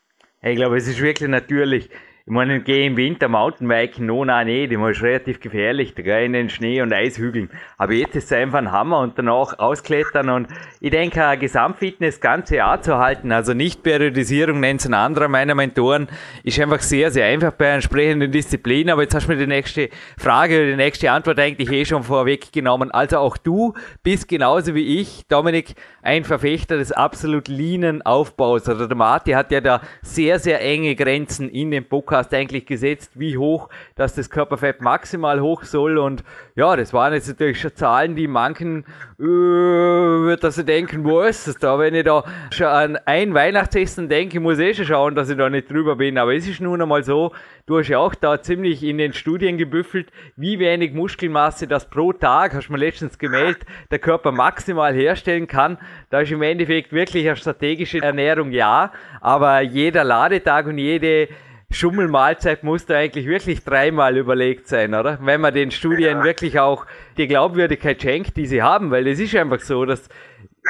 [0.43, 1.91] Ich glaube, es ist wirklich natürlich
[2.27, 4.73] ich meine, gehe im Winter Mountainbiken, no, nein, nicht.
[4.73, 7.51] Ich ist relativ gefährlich, da in den Schnee und Eishügeln.
[7.79, 10.49] Aber jetzt ist es einfach ein Hammer und danach ausklettern und
[10.81, 15.55] ich denke, Gesamtfitness ganze Jahr zu halten, also nicht Periodisierung, nennt es ein anderer meiner
[15.55, 16.09] Mentoren,
[16.45, 18.93] ist einfach sehr, sehr einfach bei entsprechenden Disziplinen.
[18.93, 22.91] Aber jetzt hast du mir die nächste Frage, die nächste Antwort eigentlich eh schon vorweggenommen.
[22.91, 28.69] Also auch du bist genauso wie ich, Dominik, ein Verfechter des absolut leanen Aufbaus.
[28.69, 33.13] Oder der Marti hat ja da sehr, sehr enge Grenzen in dem Podcast eigentlich gesetzt,
[33.15, 35.97] wie hoch, dass das Körperfett maximal hoch soll.
[35.97, 36.25] Und
[36.57, 38.85] ja, das waren jetzt natürlich schon Zahlen, die manchen
[39.21, 41.79] äh, wird dass sie denken, wo ist es da?
[41.79, 45.37] Wenn ich da schon an ein Weihnachtsessen denke, muss ich eh schon schauen, dass ich
[45.37, 46.19] da nicht drüber bin.
[46.19, 47.33] Aber es ist nun einmal so,
[47.67, 52.13] du hast ja auch da ziemlich in den Studien gebüffelt, wie wenig Muskelmasse das pro
[52.13, 55.79] Tag, hast du mir letztens gemeldet, der Körper maximal herstellen kann.
[56.11, 58.91] Da ist im Endeffekt wirklich eine strategische Ernährung ja,
[59.21, 61.29] aber jeder Ladetag und jede
[61.73, 65.19] Schummelmahlzeit muss da eigentlich wirklich dreimal überlegt sein, oder?
[65.21, 66.25] Wenn man den Studien ja.
[66.25, 66.85] wirklich auch
[67.17, 70.09] die Glaubwürdigkeit schenkt, die sie haben, weil es ist einfach so, dass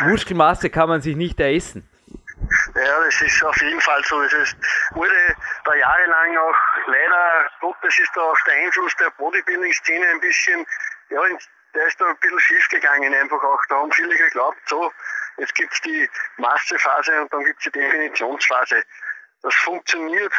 [0.00, 1.88] Muskelmasse kann man sich nicht eressen.
[2.74, 4.20] Ja, das ist auf jeden Fall so.
[4.22, 4.56] Es ist,
[4.92, 5.14] wurde
[5.64, 6.54] da jahrelang auch
[6.86, 10.66] leider Gottes ist da auch der Einfluss der Bodybuilding-Szene ein bisschen,
[11.10, 11.20] ja,
[11.74, 13.60] der ist da ein bisschen schief gegangen einfach auch.
[13.68, 14.92] Da haben viele geglaubt, so,
[15.38, 18.82] jetzt gibt's die Massephase und dann gibt's die Definitionsphase.
[19.42, 20.32] Das funktioniert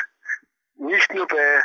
[0.81, 1.61] nicht nur bei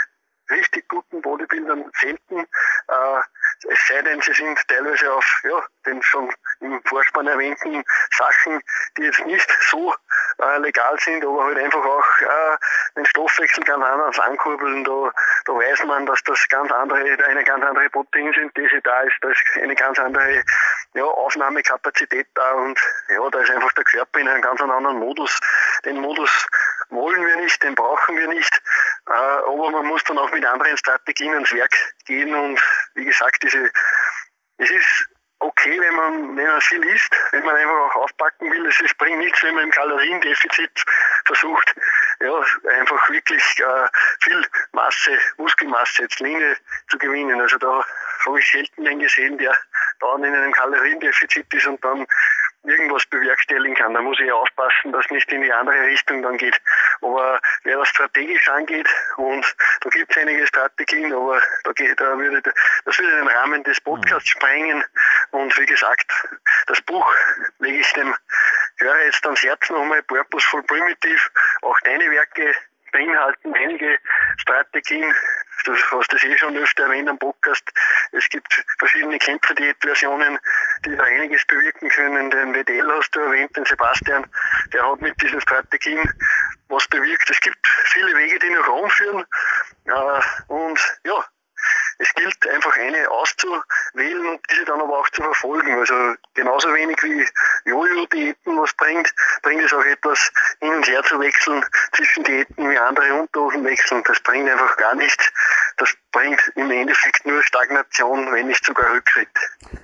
[0.50, 3.20] richtig guten Bodybuildern selten, äh,
[3.68, 7.82] es sei denn, sie sind teilweise auf ja, den schon im Vorspann erwähnten
[8.16, 8.60] Sachen,
[8.96, 9.94] die jetzt nicht so
[10.38, 12.56] äh, legal sind, aber halt einfach auch äh,
[12.96, 14.84] den Stoffwechsel ganz anders ankurbeln.
[14.84, 15.10] Da,
[15.46, 19.42] da weiß man, dass das ganz andere, eine ganz andere Proteinsynthese da ist, da ist
[19.60, 20.44] eine ganz andere
[20.94, 25.38] ja, Aufnahmekapazität da und ja, da ist einfach der Körper in einem ganz anderen Modus.
[25.84, 26.46] Den Modus
[26.90, 28.62] wollen wir nicht, den brauchen wir nicht,
[29.08, 31.74] äh, aber man muss dann auch mit anderen Strategien ans Werk
[32.04, 32.60] gehen und
[32.94, 33.70] wie gesagt, diese,
[34.58, 35.08] es ist
[35.38, 38.66] okay, wenn man, wenn man viel isst, wenn man einfach auch aufpacken will.
[38.66, 40.84] Es bringt nichts, wenn man im Kaloriendefizit
[41.26, 41.74] versucht,
[42.20, 42.42] ja,
[42.78, 43.88] einfach wirklich äh,
[44.22, 46.56] viel Masse, Muskelmasse, jetzt Linie
[46.88, 47.40] zu gewinnen.
[47.40, 47.84] Also da
[48.24, 49.56] habe ich selten einen gesehen, der
[50.00, 52.06] dann in einem Kaloriendefizit ist und dann
[52.66, 53.94] irgendwas bewerkstelligen kann.
[53.94, 56.60] Da muss ich aufpassen, dass nicht in die andere Richtung dann geht.
[57.00, 62.18] Aber wer das strategisch angeht, und da gibt es einige Strategien, aber da, geht, da
[62.18, 62.42] würde,
[62.84, 64.38] das würde den Rahmen des Podcasts mhm.
[64.38, 64.84] sprengen.
[65.30, 66.10] Und wie gesagt,
[66.66, 67.14] das Buch
[67.58, 68.14] lege ich dem
[68.78, 71.30] Hörer jetzt ans Herz nochmal, Purposeful Primitive,
[71.62, 72.54] auch deine Werke
[72.96, 73.98] beinhalten einige
[74.38, 75.14] Strategien,
[75.64, 77.62] du hast das eh schon öfter erwähnt am Podcast.
[78.12, 80.38] Es gibt verschiedene Kämpferdiät-Versionen,
[80.84, 82.30] die da einiges bewirken können.
[82.30, 84.26] Den WDL hast du erwähnt, den Sebastian,
[84.72, 86.00] der hat mit diesen Strategien
[86.68, 87.28] was bewirkt.
[87.28, 89.24] Es gibt viele Wege, die nach Rom führen.
[89.84, 91.24] Äh, und ja,
[91.98, 95.78] es gilt einfach eine auszuwählen und diese dann aber auch zu verfolgen.
[95.78, 95.94] Also
[96.34, 97.24] genauso wenig wie
[97.70, 100.30] Jojo-Diäten was bringt, bringt es auch etwas
[100.60, 104.02] hin und her zu wechseln zwischen Diäten wie andere Unterhosen wechseln.
[104.06, 105.32] Das bringt einfach gar nichts.
[105.78, 109.28] Das bringt im Endeffekt nur Stagnation, wenn nicht sogar Rückschritt.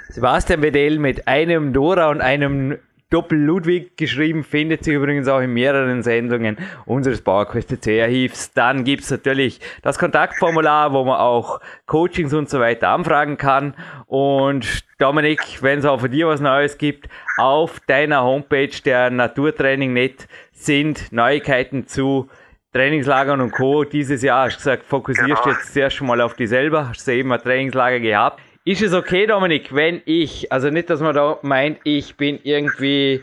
[0.08, 2.78] Sebastian Wedell mit einem Dora und einem
[3.12, 6.56] Doppel-Ludwig geschrieben, findet sich übrigens auch in mehreren Sendungen
[6.86, 8.52] unseres PowerQuest C-Archivs.
[8.52, 13.74] Dann gibt's natürlich das Kontaktformular, wo man auch Coachings und so weiter anfragen kann.
[14.06, 20.26] Und Dominik, wenn es auch für dir was Neues gibt, auf deiner Homepage der Naturtraining.net
[20.52, 22.28] sind Neuigkeiten zu
[22.72, 23.84] Trainingslagern und Co.
[23.84, 25.56] Dieses Jahr hast du gesagt, fokussierst genau.
[25.56, 28.40] jetzt zuerst schon mal auf die selber, hast du eben ein Trainingslager gehabt.
[28.64, 33.20] Ist es okay, Dominik, wenn ich, also nicht, dass man da meint, ich bin irgendwie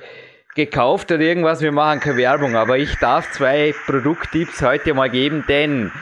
[0.54, 5.46] gekauft oder irgendwas, wir machen keine Werbung, aber ich darf zwei Produkttipps heute mal geben,
[5.48, 5.94] denn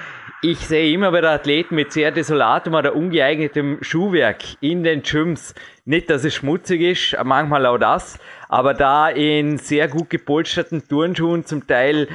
[0.42, 5.54] ich sehe immer wieder Athleten mit sehr desolatem oder ungeeignetem Schuhwerk in den Gyms.
[5.86, 8.18] Nicht, dass es schmutzig ist, manchmal auch das,
[8.50, 12.08] aber da in sehr gut gepolsterten Turnschuhen zum Teil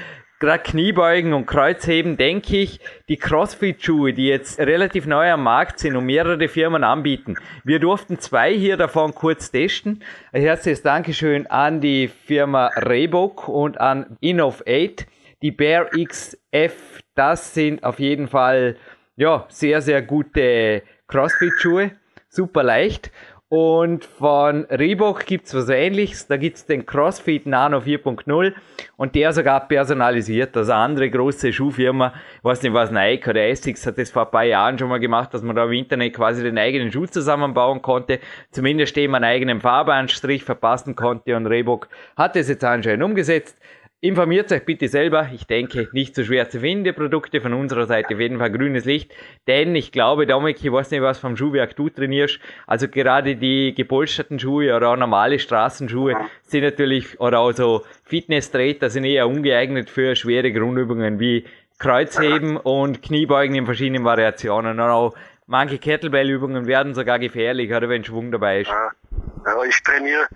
[0.43, 5.95] gerade Kniebeugen und Kreuzheben, denke ich, die Crossfit-Schuhe, die jetzt relativ neu am Markt sind
[5.95, 7.37] und mehrere Firmen anbieten.
[7.63, 10.03] Wir durften zwei hier davon kurz testen.
[10.33, 15.07] Ein herzliches Dankeschön an die Firma Reebok und an Innov8.
[15.43, 18.77] Die Bear XF, das sind auf jeden Fall
[19.15, 21.93] ja, sehr, sehr gute Crossfit-Schuhe.
[22.29, 23.13] Super leicht.
[23.53, 26.27] Und von Reebok gibt's was ähnliches.
[26.27, 28.55] Da gibt's den CrossFit Nano 4.0
[28.97, 30.57] und der sogar personalisiert.
[30.57, 34.31] Also andere große Schuhfirma, ich weiß nicht was, Nike oder Essex hat das vor ein
[34.31, 37.83] paar Jahren schon mal gemacht, dass man da im Internet quasi den eigenen Schuh zusammenbauen
[37.83, 38.21] konnte.
[38.53, 43.59] Zumindest eben einen eigenen Farbanstrich verpassen konnte und Reebok hat das jetzt anscheinend umgesetzt.
[44.05, 45.31] Informiert euch bitte selber.
[45.33, 48.15] Ich denke, nicht so schwer zu finden, die Produkte von unserer Seite.
[48.15, 49.15] Auf jeden Fall grünes Licht.
[49.47, 52.41] Denn ich glaube, Dominik, ich weiß nicht, was vom Schuhwerk du trainierst.
[52.67, 58.91] Also gerade die gepolsterten Schuhe oder auch normale Straßenschuhe sind natürlich, oder auch so Fitness-Treter
[58.91, 61.45] sind eher ungeeignet für schwere Grundübungen wie
[61.79, 64.81] Kreuzheben und Kniebeugen in verschiedenen Variationen.
[64.81, 65.15] Und auch
[65.53, 68.71] manche Kettlebell-Übungen werden sogar gefährlich, oder wenn Schwung dabei ist.
[68.71, 70.27] Ja, ich trainiere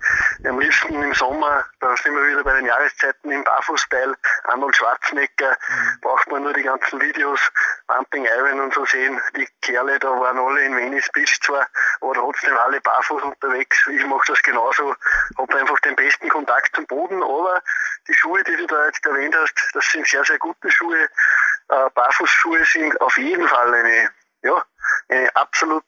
[0.45, 4.13] am liebsten im Sommer, da sind wir wieder bei den Jahreszeiten im Barfußteil.
[4.43, 6.01] Arnold Schwarzenegger, mhm.
[6.01, 7.39] braucht man nur die ganzen Videos,
[7.87, 9.19] Pumping Iron und so sehen.
[9.35, 11.65] Die Kerle, da waren alle in Venice Beach zwar,
[12.01, 13.87] aber trotzdem alle barfuß unterwegs.
[13.87, 14.93] Ich mache das genauso,
[15.37, 17.61] habe einfach den besten Kontakt zum Boden, aber
[18.07, 21.09] die Schuhe, die du da jetzt erwähnt hast, das sind sehr, sehr gute Schuhe.
[21.69, 24.09] Äh, Barfußschuhe sind auf jeden Fall eine
[24.43, 24.63] ja,
[25.09, 25.83] eine absolut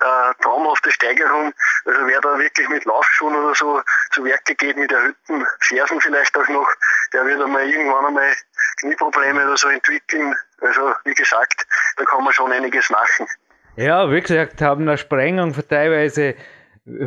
[0.00, 1.52] äh, traumhafte Steigerung.
[1.84, 6.36] Also wer da wirklich mit Laufschuhen oder so zu Werke geht, mit erhöhten Fersen vielleicht
[6.36, 6.68] auch noch,
[7.12, 8.32] der wird einmal irgendwann einmal
[8.80, 10.34] Knieprobleme oder so entwickeln.
[10.60, 13.26] Also wie gesagt, da kann man schon einiges machen.
[13.76, 16.36] Ja, wie gesagt, haben eine Sprengung von teilweise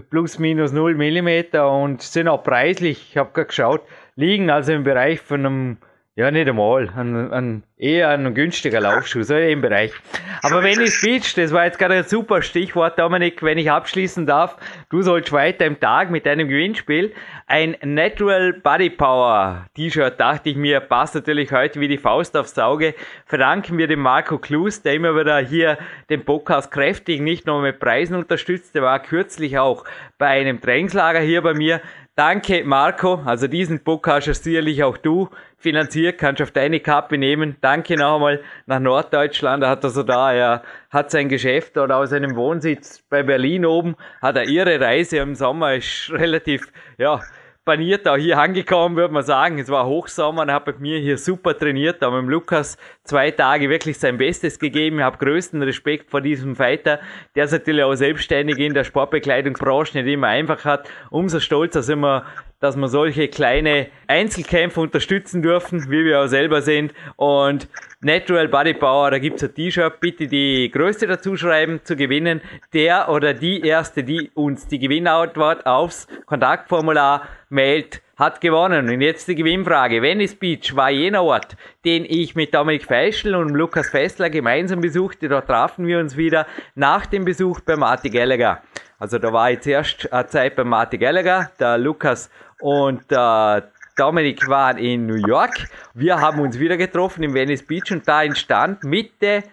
[0.10, 4.84] plus minus 0 Millimeter und sind auch preislich, ich habe gerade geschaut, liegen also im
[4.84, 5.78] Bereich von einem
[6.18, 6.89] ja, nicht einmal.
[6.95, 9.93] Ein, ein, eher ein günstiger Laufschuh, so im Bereich.
[10.41, 14.26] Aber wenn ich Speech, das war jetzt gerade ein super Stichwort, Dominik, wenn ich abschließen
[14.26, 14.57] darf,
[14.89, 17.13] du sollst weiter im Tag mit deinem Gewinnspiel
[17.45, 22.57] ein Natural Body Power T-Shirt, dachte ich mir, passt natürlich heute wie die Faust aufs
[22.57, 22.95] Auge.
[23.28, 25.78] Verdanken wir dem Marco Klus, der immer wieder hier
[26.09, 29.86] den Podcast kräftig nicht nur mit Preisen unterstützt, der war kürzlich auch
[30.18, 31.80] bei einem Trainingslager hier bei mir.
[32.18, 33.22] Danke, Marco.
[33.26, 37.57] Also diesen Book hast sicherlich auch du finanziert, kannst du auf deine Kappe nehmen.
[37.61, 39.61] Danke noch einmal nach Norddeutschland.
[39.61, 43.95] Er hat also da, er hat sein Geschäft oder aus seinem Wohnsitz bei Berlin oben,
[44.20, 47.22] hat er ihre Reise im Sommer, ist relativ, ja,
[47.68, 49.59] paniert auch hier angekommen, würde man sagen.
[49.59, 53.70] Es war Hochsommer und hat bei mir hier super trainiert, da mit Lukas zwei Tage
[53.70, 54.99] wirklich sein Bestes gegeben.
[54.99, 57.01] Ich habe größten Respekt vor diesem Fighter,
[57.36, 60.89] der es natürlich auch selbstständig in der Sportbekleidungsbranche nicht immer einfach hat.
[61.09, 62.26] Umso stolzer sind wir
[62.60, 66.93] dass wir solche kleine Einzelkämpfe unterstützen dürfen, wie wir auch selber sind.
[67.16, 67.68] Und
[68.01, 72.41] Natural Body Power, da gibt's ein T-Shirt, bitte die Größte dazu schreiben, zu gewinnen.
[72.74, 78.89] Der oder die Erste, die uns die Gewinnantwort aufs Kontaktformular mailt, hat gewonnen.
[78.89, 80.01] Und jetzt die Gewinnfrage.
[80.01, 81.55] Venice Beach war jener Ort,
[81.86, 85.30] den ich mit Dominik Feischl und Lukas Fessler gemeinsam besuchte.
[85.30, 88.64] Dort trafen wir uns wieder nach dem Besuch bei Marty Gallagher.
[88.99, 92.32] Also da war ich zuerst eine Zeit bei Marty Gallagher, der Lukas
[92.62, 95.68] und der Dominik war in New York.
[95.93, 99.43] Wir haben uns wieder getroffen in Venice Beach und da entstand Mitte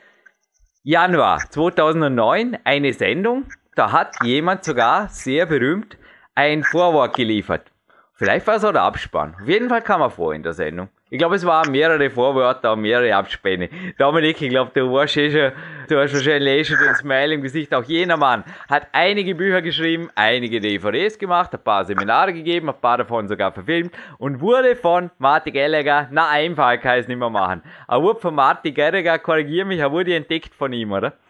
[0.83, 3.45] Januar 2009 eine Sendung.
[3.75, 5.97] Da hat jemand sogar sehr berühmt
[6.35, 7.71] ein Vorwort geliefert.
[8.15, 9.35] Vielleicht war es auch der Abspann.
[9.41, 10.89] Auf jeden Fall kam er vor in der Sendung.
[11.15, 13.69] Ich glaube, es waren mehrere Vorwörter und mehrere Abspänne.
[13.99, 15.53] Dominik, ich glaube, du warst eh schon,
[15.89, 17.73] du hast wahrscheinlich eh schon den Smile im Gesicht.
[17.73, 22.81] Auch jener Mann hat einige Bücher geschrieben, einige DVDs gemacht, ein paar Seminare gegeben, ein
[22.81, 27.21] paar davon sogar verfilmt und wurde von Martin Gallagher, na einfach kann ich es nicht
[27.21, 27.63] mehr machen.
[27.87, 31.13] Er wurde von Martin Gallagher, korrigier mich, er wurde entdeckt von ihm, oder?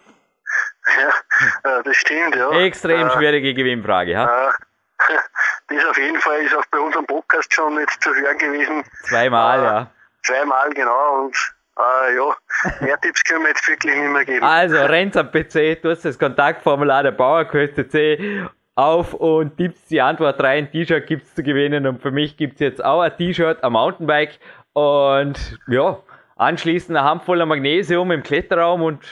[1.64, 2.50] Ja, das stimmt, ja.
[2.52, 4.50] Extrem schwierige Gewinnfrage, ha?
[5.68, 8.84] Das auf jeden Fall ist auch bei unserem Podcast schon jetzt zu hören gewesen.
[9.04, 9.90] Zweimal, äh, ja.
[10.22, 11.24] Zweimal, genau.
[11.24, 11.36] Und
[11.78, 12.36] äh, ja,
[12.80, 14.44] mehr Tipps können wir jetzt wirklich nicht mehr geben.
[14.44, 20.42] Also, rennt am PC, tust das Kontaktformular der Bauerquest C auf und tippst die Antwort
[20.42, 20.70] rein.
[20.70, 24.38] T-Shirt gibt's zu gewinnen und für mich gibt's jetzt auch ein T-Shirt am Mountainbike
[24.72, 25.98] und ja,
[26.36, 29.04] anschließend eine Handvoll Magnesium im Kletterraum und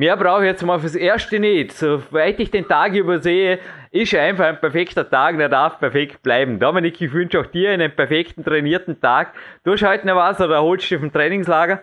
[0.00, 1.72] Mehr brauche ich jetzt mal fürs Erste nicht.
[1.72, 3.58] Soweit ich den Tag übersehe,
[3.90, 6.58] ist einfach ein perfekter Tag, der darf perfekt bleiben.
[6.58, 9.34] Dominik, ich wünsche auch dir einen perfekten, trainierten Tag.
[9.62, 11.82] Du hast heute noch was oder holst du vom Trainingslager?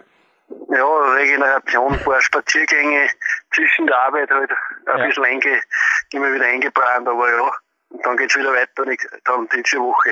[0.49, 3.07] Ja, Regeneration, ein paar Spaziergänge
[3.53, 5.05] zwischen der Arbeit halt ein ja.
[5.05, 5.61] bisschen einge,
[6.11, 7.51] immer wieder eingeplant, aber ja,
[7.89, 8.83] und dann geht's wieder weiter,
[9.25, 10.09] dann nächste Woche.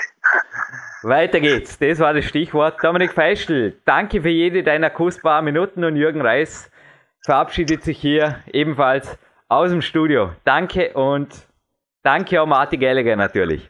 [1.01, 2.77] Weiter geht's, das war das Stichwort.
[2.83, 6.69] Dominik Feischl, danke für jede deiner kostbaren Minuten und Jürgen Reis
[7.25, 9.17] verabschiedet sich hier ebenfalls
[9.49, 10.31] aus dem Studio.
[10.43, 11.47] Danke und
[12.03, 13.69] danke auch Martin Gallagher natürlich.